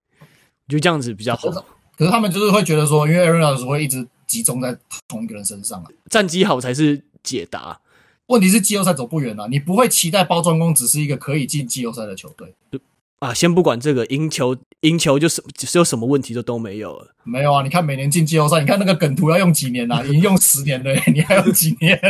[0.69, 1.51] 就这样子比较好。
[1.97, 7.81] 可是他们就是会觉得说，因为 Aaron Rodgers 会一直集中在同一个人身上啊，战绩好才是解答。
[8.27, 12.55] 问题是季后赛走不远了，你不会期待包装工只是一个可以进季后赛的球队。
[13.20, 17.14] 啊，先不管这个赢球，赢球就是只有什么问题就都没有了。
[17.22, 20.02] 没有啊，你看每年进季后赛，你看那个梗图要用几年啊？
[20.09, 22.00] 已经用十年了，你还用几年？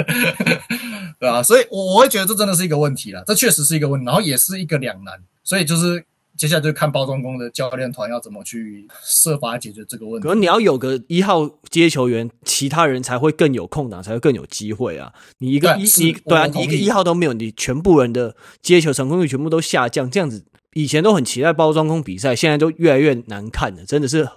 [1.18, 5.14] 对啊，所以我我会觉得这真的是一个问题了，这确实是一个问题，然后也是一个两难。
[5.42, 6.04] 所以就是
[6.36, 10.28] 接下来就看包装工的教练团要怎么去设法解决这个问题。
[10.28, 15.12] 可能你要有个一号接球员，其他人才会更有空档，才会更有机会啊。
[15.38, 20.44] 你一个一你对啊，你一个一号都没有，你全部人的接球成功率全部都下降，这样子。
[20.74, 24.28] 以前都很期待包装工比赛，现在都越来越难看了，真的是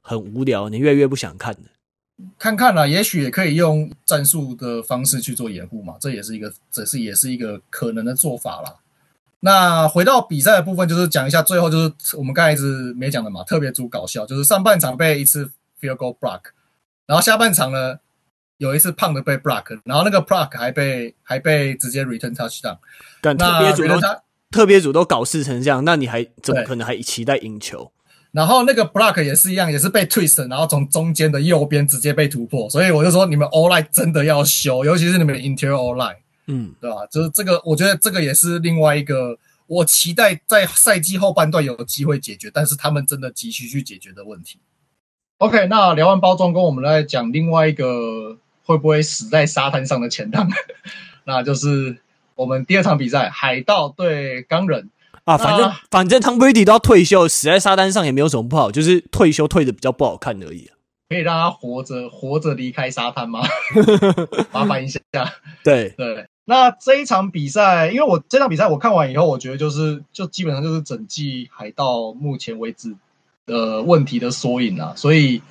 [0.00, 1.60] 很无聊，你越来越不想看了。
[2.38, 8.76] 看看啦，也许也可以用战术的方式去做掩护嘛，这也是一个，这是也是一个可能的做法啦。
[9.40, 15.50] 那回到比赛的部分，就是讲一下最后就是我们刚才一直没讲的嘛，特别足搞笑，就是上半场被一次
[15.80, 16.42] field goal block，
[17.06, 17.98] 然后下半场呢
[18.58, 22.78] 有一次胖的被 block，然后那个 block 还被还被直接 return touchdown，
[23.20, 24.22] 但特别主动他。
[24.52, 27.90] 特别组都搞事成这样，那你还怎么可能还期待赢球？
[28.30, 32.70] 然后那个 block 也是一样，也是被 twist，然后从中间的右边直接被突破。
[32.70, 37.04] 所以我就说，你们 O-line 真的要修，尤其是你们 interior O-line，嗯，对吧？
[37.10, 39.36] 就是这个，我觉得这个也是另外一个
[39.66, 44.58] 我期待在赛季后半段有机会解决，但是他们真的急需去解决的问题。
[45.36, 50.48] OK，那聊完包装工，我们来讲另外一个会不会死在沙滩上的钱塘，
[51.24, 51.98] 那就是。
[52.42, 54.90] 我们第二场比赛，海盗对钢人
[55.24, 60.66] 啊，反正反正汤布瑞迪都要退休，死在沙滩上也没有什么不好，就是退休退的比较不好看而已。
[60.66, 60.76] 啊
[61.12, 63.42] 可以让他活着活着离开沙滩吗？
[64.50, 64.98] 麻烦一下。
[65.62, 72.96] 对对，那这一场比赛，因为我这场比赛我看完以后，我觉得就是就基本上就是整季海盗目前为止
[73.44, 75.42] 的问题的缩影啊，所以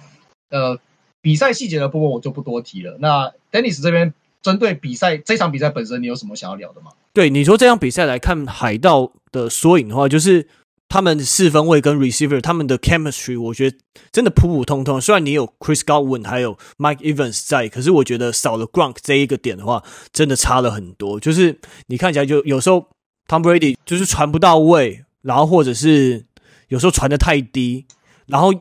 [0.49, 0.79] 呃
[1.21, 2.97] 比赛细节的部分我就不多提了。
[2.99, 6.91] 那 Dennis 这边针对比赛这场比赛本身，你有什么想要聊的吗？
[7.13, 10.47] 对，你说这场比赛来看海盗的缩影的话，就是。
[10.93, 13.77] 他们四分卫跟 receiver 他们的 chemistry 我觉得
[14.11, 14.99] 真的普普通通。
[14.99, 21.17] 虽然你有 Chris Godwin 还有 Mike Evans 在，可是我觉得少了 Gronk 这一个点的话，真的差了很多。
[21.17, 22.89] 就是你看起来就有时候
[23.25, 26.25] Tom Brady 就是传不到位，然后或者是
[26.67, 27.85] 有时候传的太低，
[28.25, 28.51] 然后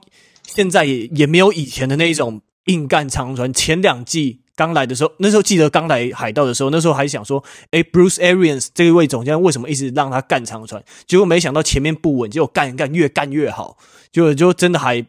[0.45, 3.53] 现在也也没有以前的那一种硬干长传。
[3.53, 4.40] 前两季。
[4.57, 10.85] 刚来的时候，那时候记得刚来海盗的时候，那时候还想说，哎，Bruce Arians 这一位总监为什么一直让他干长传？
[11.07, 13.79] 结果没想到前面不稳，结果干一干越干越好，
[14.13, 15.07] 就就真的还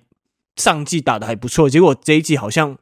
[0.55, 1.69] 上季打得还不错。
[1.69, 2.77] 结果这一季好像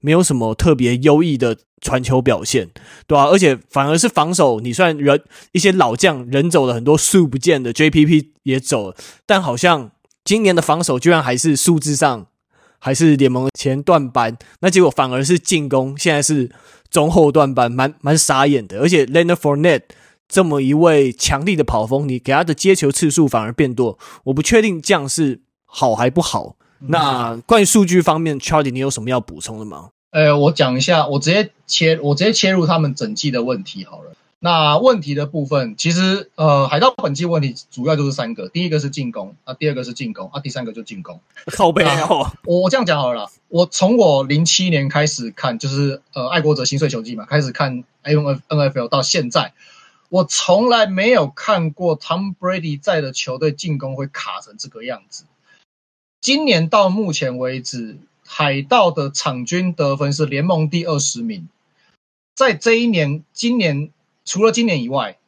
[0.00, 2.70] 没有什么特别优异的传球表现，
[3.06, 3.26] 对吧、啊？
[3.26, 5.22] 而且反而是防守，你算人
[5.52, 8.96] 一些老将人走了很多，数不见的 JPP 也走了，
[9.26, 9.90] 但好像
[10.24, 12.28] 今年的防守居然还是数字上。
[12.84, 16.50] 还是联盟前段班，那结果反而是进攻，现在是
[16.90, 18.80] 中后段班，蛮蛮傻眼的。
[18.80, 19.82] 而且 Leonard Fournette
[20.26, 26.56] 这么一位强力的跑锋，你给他的接球次数反而变多，我不确定这样是好还不好。
[26.88, 29.90] 那关于数据方面，Charlie，你有什么要补充的吗？
[30.10, 34.12] 呃，我讲一下，我直接切，我直接切入他们整季的问题好了。
[34.44, 41.20] 那问题的部分，其实呃，海盗本季问题主要就是三个，第一个是进攻啊，第二个是进攻啊，第三个就进攻。
[41.46, 49.52] 靠背哦，我我这样讲好了啦，我从我零七年开始看，就是呃爱国者新岁球季嘛，开始看 NFL 到现在，
[50.08, 55.22] 我从来没有看过 Tom Brady 在的球队进攻会卡成这个样子。
[56.20, 61.48] 今年到目前为止，海盗的场均得分是联盟第二十名，
[62.34, 63.92] 在这一年，今年。
[64.24, 65.18] 除了今年以外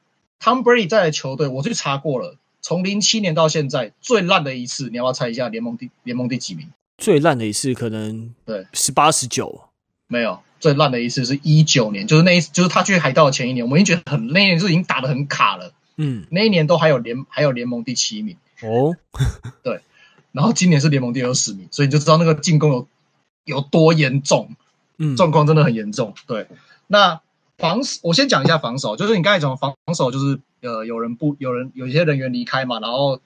[0.41, 6.69] ，Tom Brady 在的球队，我去查过了，从零七年到现在最烂的一次，你要不要猜一下联盟第联盟第几名？
[6.99, 8.67] 最烂的一次可能对。
[8.73, 9.69] 十八十九，
[10.07, 18.37] 没有，最烂的一次是一九年，就是那一次，就是他去海盗的前一年，我们已经觉得很那一年就已经打得很卡了，嗯，那一年都还有联还有联盟第七名。
[18.63, 18.97] 哦，
[19.65, 19.81] 对，
[20.31, 22.89] 然后今年是联盟第二十名，所以你就知道那个进攻有
[23.45, 24.55] 有多严重，
[24.99, 26.47] 嗯，状况真的很严重，对，
[26.87, 27.21] 那。
[27.59, 33.21] 防守，我先讲一下防守，就是你刚才讲的防守，就是呃，有人不有人有一些人员离开嘛，然后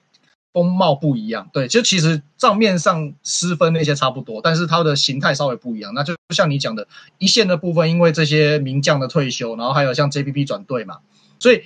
[0.53, 5.93] 风貌不一样，对，就其实账面上失分那些差不多，但是它的形态稍微不一样。
[5.93, 6.87] 那就像你讲的，
[7.17, 10.99] 一线的部分，因为这些名将的退休，然后还有像 JPP 转队嘛，
[11.39, 11.63] 所以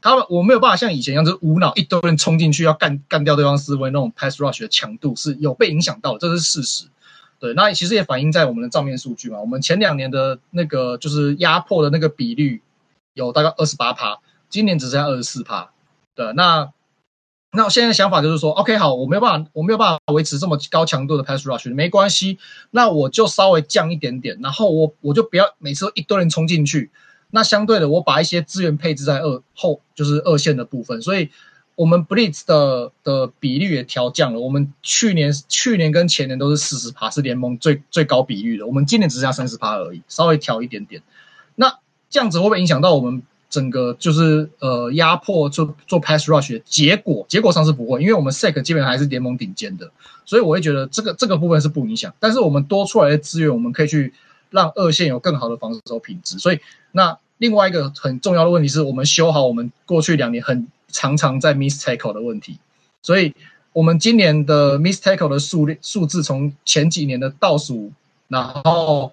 [0.00, 6.86] 他们我没有办法像以前一样，就是无脑一堆人冲进去要干干掉对方四分那种 pass rush 的强度是有被影响到的，这是事实。
[7.38, 9.38] 对，那其实也反映在我们的账面数据嘛。
[9.40, 12.62] 我们前两年的那个就是压迫的那个比率
[13.12, 14.18] 有大概二十八趴，
[14.48, 15.70] 今年只剩下二十四趴。
[16.14, 16.72] 对，那
[17.52, 22.38] 那我现在的想法就是说，OK，好，我没有办法，我没有办法维持这么高强度的 pass rush，没关系，
[22.70, 26.90] 那我就稍微降一点点，然后我我就不要每次都一堆人冲进去。
[27.30, 31.30] 那相对的，我把一些资源配置在二后，就是二线的部分，所以。
[31.76, 34.40] 我们 Blitz 的的比率也调降了。
[34.40, 38.66] 我们去年去年跟前年都是四十趴，是联盟最最高比率的。
[38.66, 41.02] 我们今年只剩下三十趴而已，稍微调一点点。
[41.54, 47.26] 那这样子会不会影响到我们整个就是呃压迫做做 pass rush 的结果？
[47.28, 49.90] 结果上是不会，因为我们 Sack 基本上还是联盟顶尖的，
[50.24, 52.10] 所以我会觉得这个这个部分是不影响。
[52.18, 54.14] 但是我们多出来的资源，我们可以去
[54.48, 56.38] 让二线有更好的防守品质。
[56.38, 56.60] 所以
[56.92, 60.66] 那另外一个很重要的问题是我们修好我们过去两年很。
[60.96, 62.58] 常常在 miss tackle 的问题，
[63.02, 63.34] 所以
[63.74, 67.92] 我们今年的 miss tackle 的数量数字从前几年的倒数，
[68.28, 69.12] 然后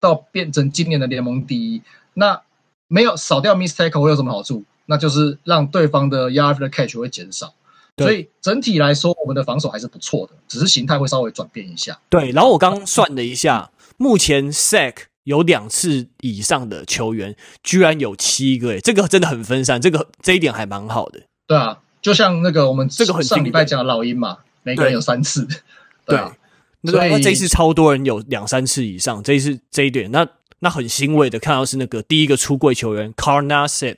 [0.00, 1.82] 到变成今年的联盟第一。
[2.14, 2.40] 那
[2.88, 4.64] 没有少掉 miss tackle 会有什么好处？
[4.86, 7.52] 那就是让对方的 yard after catch 会减少。
[7.98, 12.00] 所以整体来说，我们的防守还是不错的，只是形态会稍微转变一下。
[12.08, 15.09] 对，然后我刚刚算了一下，目前 sack。
[15.24, 21.20] 有两次以上的球员，居然有七个，诶，这个真的很分散，这个这一点还蛮好的。
[21.46, 25.46] 对啊，就像那个我们这个很上礼拜讲的老鹰嘛，每个人有三次。
[26.06, 26.34] 对，啊、
[26.82, 30.26] 对，那这一次超多人有两三次以上，这一次这一点，那
[30.60, 33.96] 那很欣慰的看到是那个第一个出柜球员 Carl Nassib，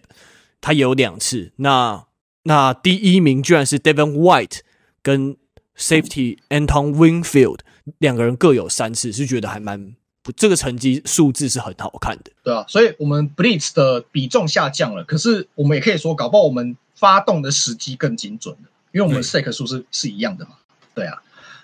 [0.61, 1.53] 他有两次。
[1.57, 2.05] 那
[2.43, 4.59] 那第一名居然是 Devin White
[5.03, 5.37] 跟
[5.79, 7.61] Safety Anton Winfield
[7.99, 9.95] 两个人各有三次，是觉得还蛮。
[10.37, 20.53] 这个成绩数字是很好看的，对啊，所以我们 Blitz 的比重下降了，可是我们也可以说，搞不好我们发动的时机更精准了，因为我们 Sack 数是是一样的嘛，
[20.95, 21.21] 对啊，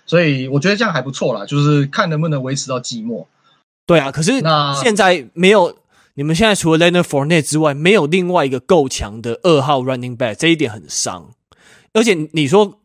[0.07, 3.29] 所以我觉得这样还不错啦，就是看能不能维持到季末。
[3.87, 5.79] 对啊，可是那现在没有，
[6.15, 11.31] 你们现在除了 Leonard Fournette 之外，没有另外一个够强的二号 Running Back，这一点很伤。
[11.95, 12.81] 而且你说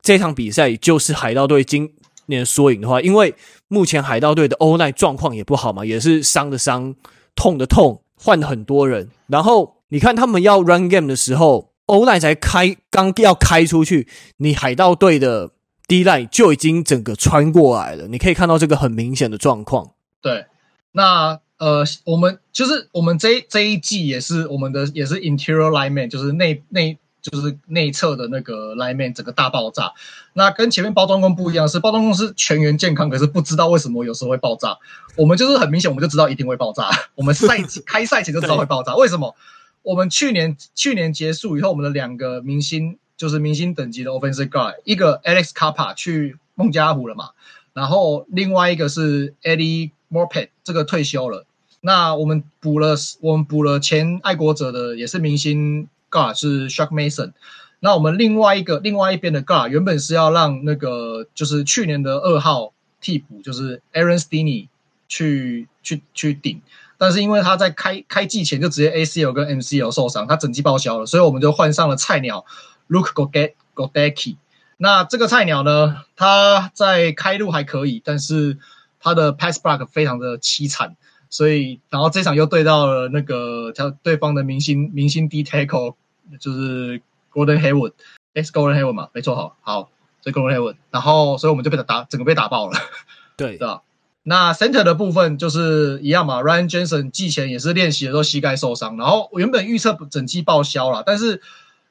[0.00, 1.92] 这场比赛就是海盗队今
[2.26, 3.34] 年缩影的话，因为
[3.68, 6.94] 目前海盗队的 O-line 状况也不好嘛，也是伤的伤，
[7.36, 9.10] 痛的痛，换了很多人。
[9.26, 14.08] 然后你看他们要 run game 的时候，O-line 才开刚要开出去，
[14.38, 15.50] 你海盗队的
[15.86, 18.08] D-line 就已经整个穿过来了。
[18.08, 19.92] 你可以看到这个很明显的状况。
[20.20, 20.46] 对，
[20.92, 26.98] 那呃，我们就是我们这这一季也是我们的也是 interior lineman，就是内内。
[27.28, 29.92] 就是内侧的那个 lineman 整个大爆炸，
[30.32, 34.76] 那跟前面包装工不一样，是包装工是全员健康，可是不知道为什么有时候会爆炸。
[35.16, 36.88] 我们就是很明显，我们就知道一定会爆炸。
[37.14, 39.34] 我们赛季开赛前就知道会爆炸，为什么？
[39.82, 47.30] 我们去年去年结束以后，我们的两个明星就是明星等级的 offensive guard，一个 Alex Cappa 去孟加拉虎了嘛，
[47.72, 51.46] 然后另外一个是 Eddie Morpet 这个退休了。
[51.80, 55.88] 那我们补了，我们补了前爱国者的也是明星。
[56.10, 57.32] Guard 是 Shaq Mason，
[57.80, 64.68] 那我们另外一个另外一边的 Guard 原本是要让那个就是去年的二号替补就是 Aaron Stinnie
[65.08, 66.60] 去去去顶，
[66.98, 72.44] 但是因为他在开开季前就直接 ACL 跟 MCL 受伤，他整季报销了，所以我们就换上了菜鸟
[72.88, 74.36] Luke Goedeke。
[74.76, 78.58] 那这个菜鸟呢，他在开路还可以，但是
[79.00, 80.96] 他的 Pass Block 非常的凄惨。
[81.30, 85.94] 所以，然后这场又对到了那个他对方的明星明星 D tackle，
[86.40, 87.00] 就是
[87.32, 87.92] Gordon Hayward，
[88.34, 89.90] 是 Gordon Hayward 嘛，没错，好，好，
[90.22, 92.78] 所以 Gordon Hayward，然后所以我们就被他打，整个被打爆了，
[93.36, 93.82] 对，是吧？
[94.22, 101.40] 那 Center 的部分就是一样嘛，Ryan Jensen 季前也是练习的时候膝盖受伤，然后原本预测整季报销了，但是，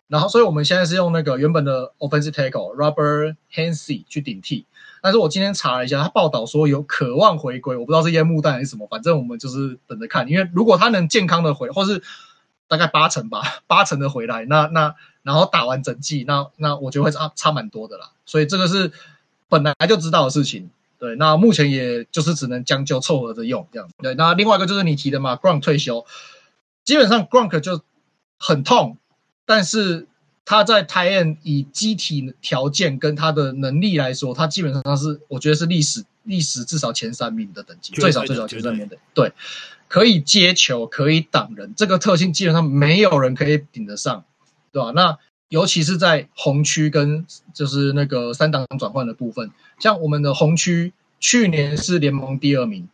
[0.08, 4.66] 然后所以我们现在是用那个原本的 Offensive tackle Robert Hainsey 去顶替。
[5.02, 10.30] 但是我今天查了一下，他报道说有渴望回归，我不知道是烟幕弹还是什么，反正我们就是等着看。
[10.30, 12.02] 因为如果他能健康的回，或是
[12.68, 18.12] 大概八成吧，八成的回来，那那然后打完整季，那那我觉得会差差蛮多的啦。
[18.26, 18.92] 所以这个是
[19.48, 20.70] 本来就知道的事情。
[21.00, 23.88] 对，那目前也就是只能将就凑合着用这样。
[24.00, 26.06] 对，那另外一个就是你提的嘛，Gronk 退休，
[26.84, 27.82] 基本上 Gronk 就
[28.38, 28.98] 很痛，
[29.46, 30.08] 但是。
[30.50, 38.98] 他在 tight end 以机体条件跟他的能力来说，他基本上他是我觉得是历史历史至少前三名的等级，最少最少前三名的。
[39.14, 39.34] 对，
[39.90, 44.24] 可以接球，可以挡人，这个特性基本上没有人可以顶得上，
[44.72, 44.92] 对吧？
[44.92, 45.18] 那
[45.50, 52.88] 尤其是在红区跟就是那个三档转换的部分，像我们的红区去年是联盟第二名。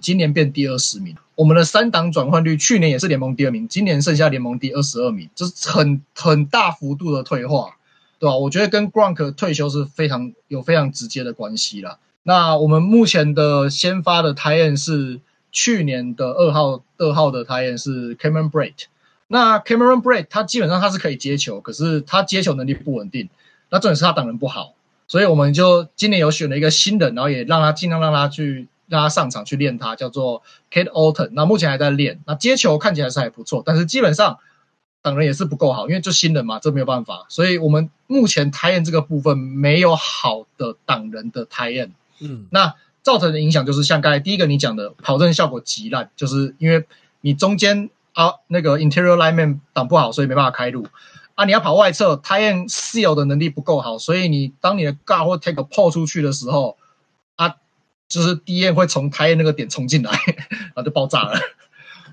[0.00, 7.76] 今年变第二十名，我们的三档转换率去年也是联盟第二名，今年剩下联盟第二十二名，这是很很大幅度的退化，
[8.18, 8.36] 对吧？
[8.36, 11.98] 我觉得跟 Gronk 退休是非常有非常直接的关系啦。
[12.22, 15.20] 那我们目前的先发的 t i e n 是
[15.52, 18.84] 去年的二号二号的 t i e n 是 Cameron Brate，
[19.26, 23.28] 那 Cameron Brate 他基本上他是可以接球，可是他接球能力不稳定，
[23.70, 24.74] 那重点是他挡人不好，
[25.06, 28.66] 所以我们就今年有选了一个新的，然后也让他尽量让他去。
[28.88, 32.20] 让他上场去练，他叫做 Kate Alton，那目前还在练。
[32.26, 34.38] 那接球看起来是还不错，但是基本上
[35.02, 37.26] 挡人也是不够好，因为就新人嘛，这没有办法。
[37.28, 41.90] 所以我们目前 tight end 这个部分没有好的挡人的 tight end。
[42.20, 46.86] 嗯，那造成的影响就是像刚才第一个你讲的，跑阵效果极烂，就是因为
[47.20, 50.86] 你中间啊那个 interior lineman 挡不好，所以没办法开路
[51.34, 51.44] 啊。
[51.44, 56.78] 你要跑外侧，tight end seal 的能力不够好，所以你当你的 guard 或 take 破出去的时候
[57.36, 57.56] 啊。
[58.08, 60.10] 就是 D-end 会从台那个点冲进来，
[60.48, 61.38] 然后就爆炸了。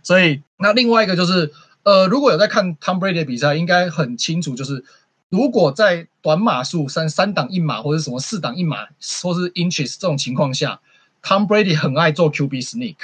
[0.04, 1.52] 所以那另外一个就是，
[1.84, 4.84] 呃，如果有在看 Tom Brady 的比赛，应该很清楚，就是
[5.30, 8.86] 如果在短码数三三档一码或者什么四档一码
[9.24, 10.82] 或是 inches 这种情况下
[11.24, 12.98] ，Tom Brady 很爱做 QB sneak，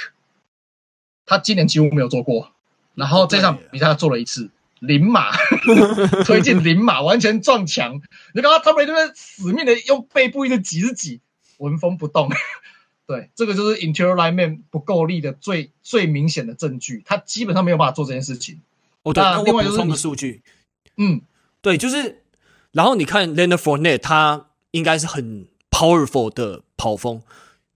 [1.26, 2.52] 他今年几乎没有做过。
[2.94, 5.32] 然后这场比赛做了一次零码
[6.24, 8.02] 推进零码，完全撞墙。
[8.34, 11.20] 你看他 Tom Brady 这边死命的用背部一直挤着挤，
[11.56, 12.30] 纹风不动。
[13.12, 18.62] 对，这个就是 interior lineman 不够力的最最明显的证据，他基本上没有办法做这件事情。
[19.02, 20.40] 哦，对，那另外就是数据，
[20.96, 21.20] 嗯，
[21.60, 22.22] 对，就是，
[22.70, 27.20] 然后你看 Leonard Fournette，他应该是很 powerful 的跑锋，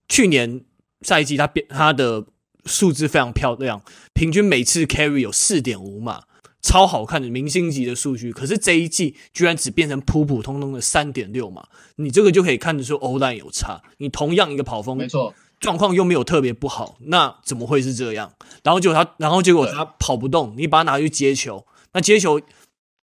[0.09, 0.61] 去年
[1.01, 2.25] 赛季他变他的
[2.65, 3.83] 数字非常漂亮，
[4.13, 6.23] 平均每次 carry 有四点五码。
[6.67, 11.65] 超好看的明星级的数据，可是这一季居然只变成普普通通的三点六嘛？
[11.95, 13.81] 你这个就可以看得出 O-line 有差。
[13.99, 18.33] 你同样一个跑风，没错，状况又没有特别不好，那怎么会是这样？
[18.63, 22.41] 然后结果他，然后结果他跑不动，你把他拿去接球，那接球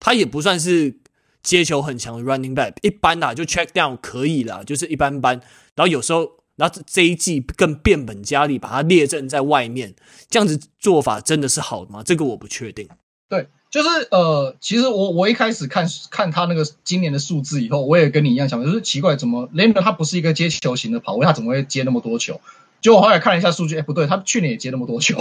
[0.00, 0.98] 他也不算是
[1.40, 5.40] 接球很强的 running back，一般啦，就 check down 可以啦，就是一般般。
[5.76, 9.94] 然后有时候，然后这一季更变本加厉，把它列阵在外面，
[10.28, 12.02] 这样子做法真的是好的吗？
[12.02, 12.88] 这个我不确定。
[13.34, 22.40] 对，就是呃，其实我我一开始看看他那个今年的数字以后，我也跟你一样想，就是奇怪，怎么 Leonard 他不是一个接球型的跑位，他怎么会接那么多球？
[22.80, 25.18] 结果我后来看了一下数据，哎，不对，他去年也接那么多球，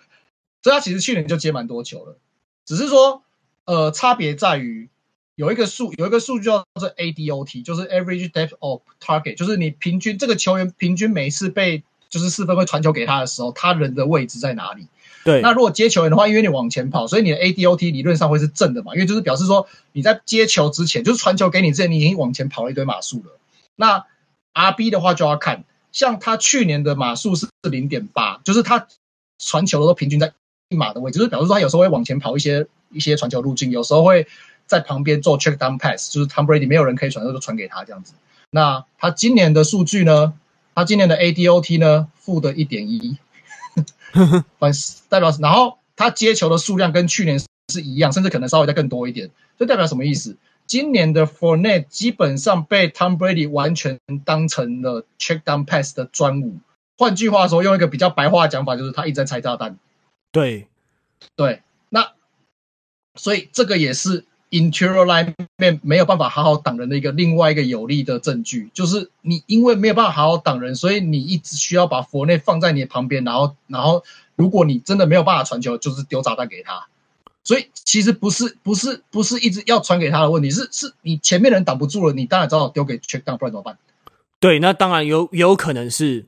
[0.62, 2.16] 所以他其实去年就接蛮多球了，
[2.64, 3.22] 只是说
[3.66, 4.88] 呃，差别在于
[5.34, 14.86] 有一个数有一个数据叫做 ADOT，就是 Average Depth of Target，就是你平均这个球员平均每一次被就是四分卫传球给他的时候，他人的位置在哪里？
[15.24, 23.38] 对，那如果接球员的话，因为你往前跑，所以你的 ADOT 理论上会是正的嘛，因为就是表示说你在接球之前，就是传球给你之前，你已经往前跑了一堆码数了。
[23.76, 24.04] 那
[24.54, 28.88] RB 的话就要看，像他去年的码数是零点八，就是他
[29.38, 30.32] 传球的都平均在
[30.68, 34.26] 一码的位置，就是表示说他有时候会往前跑一些一些传球路径，有时候会
[34.66, 38.14] 在旁边做 check down pass，就是 Tom Brady 没有人可以传，就传给他这样子。
[38.50, 40.34] 那他今年的数据呢？
[40.74, 42.08] 他今年的 ADOT 呢？
[42.14, 43.18] 负的一点一。
[44.58, 44.72] 反
[45.08, 47.38] 代表，然后他接球的数量跟去年
[47.72, 49.30] 是一样，甚至可能稍微再更多一点。
[49.58, 50.36] 这代表什么意思？
[50.66, 56.58] 今年的 Fournette 基本上被 Tom Brady 完全当成了 check down pass 的专武。
[56.96, 59.76] 换句话说，用一个比较白话的讲法，就是他一直在拆炸弹。
[60.30, 60.68] 对，
[61.36, 62.12] 对，那
[63.14, 64.24] 所以这个也是。
[64.52, 74.04] Interior line 面没有办法好好挡人的一个另外一个有力的证据，就是你因为没有办法好好挡人，所以你一直需要把佛内放在你的旁边，然后然后
[74.36, 76.86] 如果你真的没有办法传球，就是丢炸弹给他。
[77.42, 83.78] 所以其实不是不是不是一直要传给他的问题，是是你前面人挡不住了，你当然只好丢给 check down，不然怎么办？
[84.38, 86.26] 对，那当然有有可能是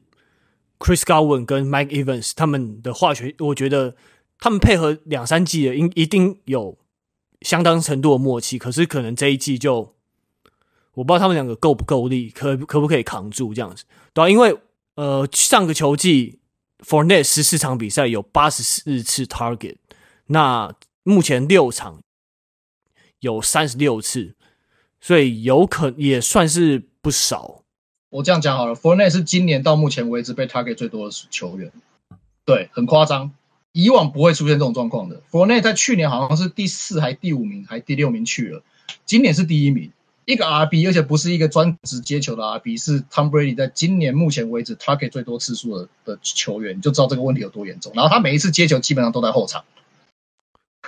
[0.78, 3.94] Chris Godwin 跟 Mike Evans 他们的化学，我觉得
[4.40, 6.78] 他们配合两三季的，应一定有。
[7.44, 9.94] 相当程度的默契，可是可能这一季就
[10.94, 13.84] 我不知道他们两个够不够力，可可不可以扛住这样子？
[14.12, 14.58] 对啊，因为
[14.96, 16.40] 呃上个球季
[16.78, 19.76] f o r n e t 十四场比赛有八十四次 target，
[20.26, 22.00] 那目前六场
[23.20, 24.34] 有三十六次，
[25.00, 27.62] 所以有可也算是不少。
[28.08, 31.70] 我这样讲好了 f o r n e t 是今年到目前为止被 target 最多的球员，
[32.44, 33.32] 对，很夸张。
[33.74, 35.20] 以往不会出现这种状况的。
[35.32, 38.62] Fournette 在去年好像是第四还第五名还第六名去了，
[39.04, 39.90] 今年是第一名，
[40.26, 47.92] 一个 RB，而且不是一个专职接球的 RB，是 Tom Brady 在今年目前为止 target 最多次数的的球员，你就知道这个问题有多严重。
[47.96, 49.64] 然后他每一次接球基本上都在后场。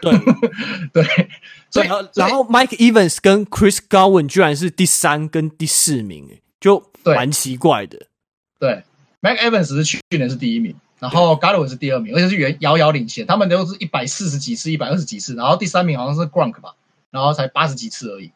[0.01, 0.13] 对
[0.93, 1.29] 对，
[1.71, 8.07] 所以然后 Mike Evans 跟 Chris Godwin 居然是第三跟第四名，就蛮奇怪的。
[8.61, 8.83] 对，
[9.21, 10.77] 对，Mike Evans 是去年是第一名。
[10.99, 16.75] 然后 Godwin 是第二名，而且是远遥遥领先，他们都是一百四十几次、一百二十几次，然后第三名好像是 Gronk 吧，
[17.11, 18.33] 然后才八十几次而已。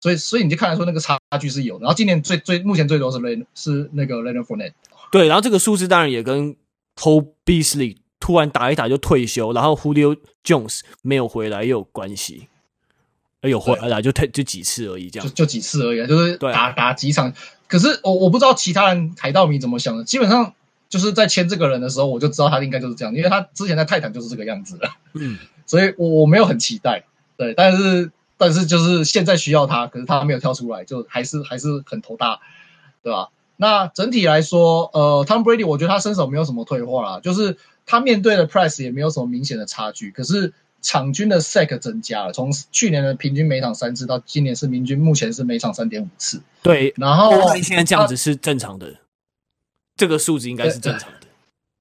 [0.00, 1.82] 所以，所以你就看得出那个差距是有的。
[1.82, 4.72] 然后今年最最目前最多是 Len 是那个 Leonard Fournette。
[5.12, 6.56] 对，然后这个数字当然也跟
[6.96, 12.48] Cole Beasley 突然打一打就退休，然后 Julio Jones 没有回来也有关系。
[13.42, 17.34] 有回来就退就几次而已，这样就就几次而已，就是打对打几场。
[17.68, 20.54] 可是我我不知道其他人海盗迷怎么想的，基本上。
[20.92, 27.04] 就是在签这个人的时候，我就知道他应该就是这样，因为他之前在泰坦就是这个样子的，嗯， 所以我我没有很期待，
[27.38, 32.40] 对，但是但是就是现在需要他，可是他没有跳出来，就还是还是很头大，
[33.02, 33.30] 对吧？
[33.56, 48.92] 那整体来说，呃，Tom Brady，我觉得他身手没有什么退化啦，就是他面对的 Price 也没有什么明显的差距，可是场均的 Sack 增加了，从去年的平均每场三次到今年是平均目前是每场三点五次，对，然后现在这样子是正常的。
[49.96, 51.18] 这个数字应该是正常的，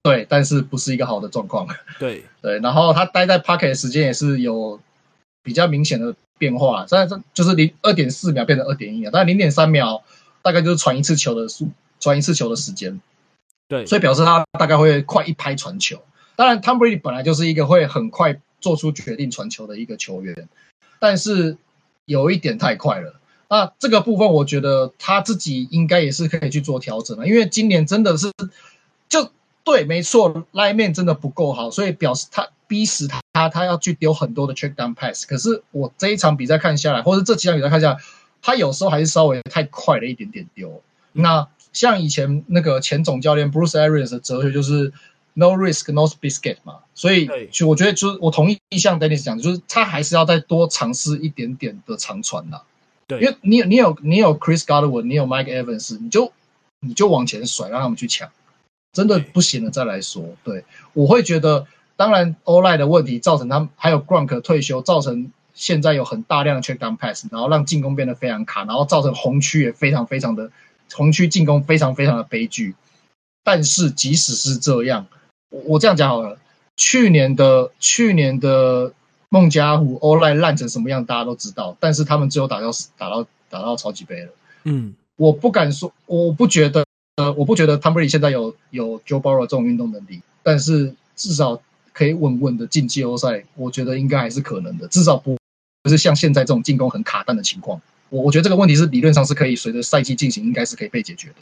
[0.03, 1.68] 对，但是不是一个好的状况。
[1.97, 4.80] 对 对，然后他待在 Pocket 的时间也是有
[5.43, 10.03] 比较明显的变化，现在这就是零二点四秒变成二点一秒，但零点三秒
[10.41, 12.99] 大概就是传一次球的速，传一次球的时间。
[13.68, 16.03] 对，所以表示他大概会快一拍传球。
[16.36, 20.49] 当然，Tom Brady 本来就是一个会很快做出决定传球的一个球员，
[20.99, 21.55] 但是
[22.05, 23.20] 有一点太快了。
[23.51, 28.31] 那这个部分，我觉得他自己应该也是可以去做调整的，因为今年真的是，
[29.09, 29.29] 就
[29.65, 35.27] 对，没错，line 面真的不够好，所以表示他逼死他，他他要去丢很多的 check down pass。
[35.27, 37.97] 可是我这一场比赛看下来，或者这几场比赛看下来，
[38.41, 40.81] 他有时候还是稍微太快了一点点丢。
[41.11, 44.93] 那像以前那个前总教练 Bruce Arians 的哲学就是
[45.33, 52.61] no risk no biscuit 嘛，所以就我觉得就是我同意像 Dennis 讲的，就是他还是要再多尝试一点点的长传呐。
[53.12, 56.32] 对，因为你有你有你有 Chris Godwin，你有 Mike Evans，你就
[56.80, 58.30] 你就往前甩，让他们去抢，
[58.93, 60.24] 真的不行了再来说。
[60.45, 70.49] 对，我会觉得，当然 O-line 的问题造成他们还有 Gronk 退休，造成现在有很大量的 check down pass，然后让进攻变得非常卡，然后造成红区也非常非常的
[70.93, 72.76] 红区进攻非常非常的悲剧。
[73.43, 75.07] 但是即使是这样，
[75.49, 76.38] 我我这样讲好了，
[76.78, 78.93] 去年的去年的
[79.34, 81.77] 孟加虎、欧赖烂成什么样，大家都知道。
[81.79, 84.29] 但是他们最后打到打到打到超级杯了。
[84.65, 86.84] 嗯，我不敢说，我不觉得，
[87.15, 91.61] 呃，我不觉得 Tom Brady 现在有有 Joe Burrow 这种运动能力，但是至少
[91.93, 94.86] 可以稳稳的进季后赛，我觉得应该还是可能的。
[94.89, 95.38] 至少不
[95.82, 97.82] 不是像现在这种进攻很卡弹的情况。
[98.09, 101.36] 我我觉得这个问题是理论上是可以随着赛季进行，应该是可以被解决的。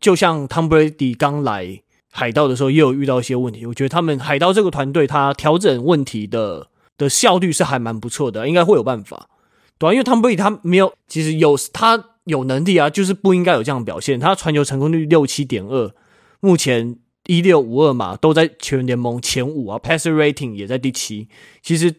[0.00, 1.80] 就像 Tom Brady 刚来
[2.10, 3.64] 海盗的时候，也有遇到一些问题。
[3.66, 6.66] 我觉得他们海盗这个团队，他调整问题的。
[6.98, 9.28] 的效率是还蛮不错的，应该会有办法，
[9.78, 14.18] 对啊，因为 Tom Brady 他没有，其实有他有能力啊，就是不应该有这样表现。
[14.18, 15.94] 他传球成功率六七点二，
[16.40, 21.28] 目前一六五二嘛，都在全联盟前五啊，passer rating 也在第七，
[21.62, 21.94] 其实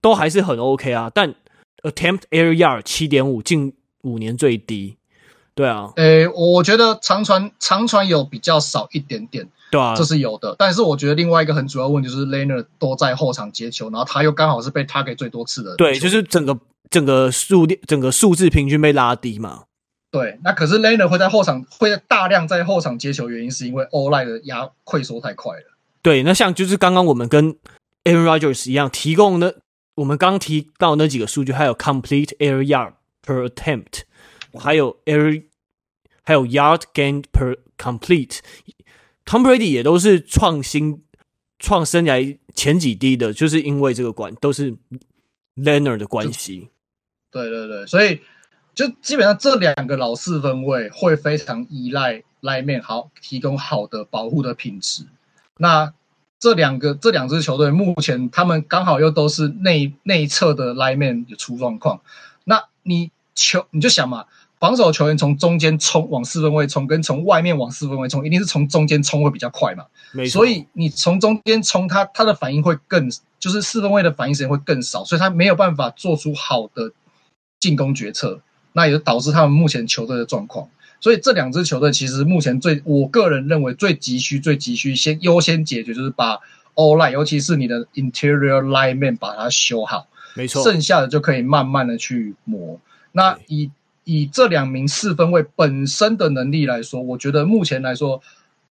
[0.00, 1.10] 都还是很 OK 啊。
[1.12, 1.34] 但
[1.82, 3.72] attempt air yard 七点五，近
[4.02, 4.97] 五年最低，
[5.58, 5.90] 对啊。
[5.96, 9.48] 诶，我觉得长传长传有比较少一点点。
[9.72, 15.74] 对啊，这是有的，但是我觉得另外一个很主要问题就是 Leonard 都在后场接球，然后他又刚好是被 target 最多次的。
[15.76, 16.56] 对，就是整个
[16.88, 19.64] 整个数整个数字平均被拉低嘛。
[20.10, 25.64] 对，那可是 Leonard 会在后场会大量在后场接球，原因是因为 O-line 的压溃缩太快了。
[26.00, 27.54] 对，那像就是刚刚我们跟
[28.04, 29.56] Aaron Rodgers 一样提供的，
[29.96, 32.92] 我们刚提到那几个数据，还有 complete air yard
[33.22, 34.04] per attempt，
[34.58, 35.42] 还有 air
[36.28, 38.40] 还有 yard gained per complete。
[39.24, 41.02] Tom Brady 也都是创新
[41.58, 44.76] 创生涯前几低的，就是因为这个关都是
[45.56, 46.68] Leonard 的关系。
[47.30, 48.20] 对对对，所以
[48.74, 55.06] 就基本上这两个老四分卫会非常依赖 lineman 好提供好的保护的品质。
[55.56, 55.94] 那
[56.38, 62.02] 这两个这两支球队目前他们刚好又都是内内侧的 lineman 有出状况，
[62.44, 64.26] 那你球你就想嘛。
[64.60, 69.84] 防守球员从中间冲往四分位冲，跟从外面往四分位冲，一定是从中间冲会比较快嘛。
[70.28, 76.90] 所以你从中间冲，他他的反应会更，就是四分位的反应时间会更少，所以他没有办法做出好的
[77.60, 78.40] 进攻决策，
[78.72, 80.68] 那也就导致他们目前球队的状况。
[81.00, 86.40] 所以这两支球队其实目前最，我个人认为最急需、最急需先优先解决，就是把
[86.74, 90.08] O-line，尤其是你的 interior lineman 把它修好。
[90.34, 90.64] 没错。
[90.64, 92.80] 剩下的就可以慢慢的去磨。
[93.12, 93.70] 那以
[94.08, 98.22] 以这两名四分卫本身的能力来说，我觉得目前来说，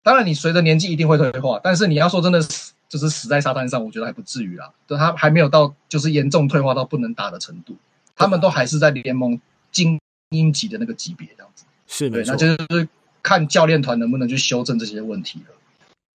[0.01, 4.71] 当然你随着年纪一定会退化，但是你要说真的死，就是死在沙滩上，我觉得还不至于啦。
[4.87, 7.75] 对，他还没有到就是严重退化到不能打的程度，
[8.15, 9.39] 他们都还是在联盟
[9.71, 9.99] 精
[10.31, 11.65] 英级的那个级别这样子。
[11.85, 12.89] 是没错，那就是
[13.21, 15.53] 看教练团能不能去修正这些问题了。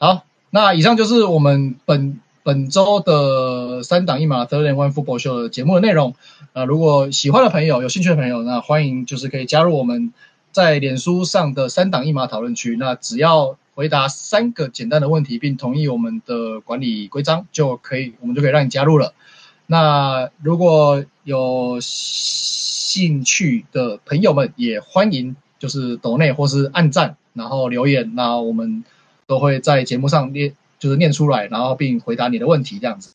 [0.00, 2.18] 好，那以上就是我们本。
[2.44, 6.16] 本周的三档一码 Third and One Football Show 的节目的内容，
[6.54, 10.12] 呃，如果喜欢的朋友、有兴趣的朋友，那欢迎就是可以加入我们
[10.50, 12.76] 在脸书上的三档一码讨论区。
[12.76, 19.14] 那只要回答三个简单的问题，并同意我们的管理规章，就可以，我们就可以让你加入了。
[19.66, 28.82] 那如果有兴趣的朋友们，也欢迎就是抖内或是按赞，然后留言，那我们
[29.28, 30.54] 都会在节目上列。
[30.82, 33.14] 就是念出来，然后并回答你的问题，这样子。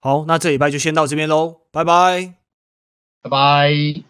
[0.00, 2.34] 好，那这礼拜就先到这边喽，拜拜，
[3.20, 4.09] 拜拜。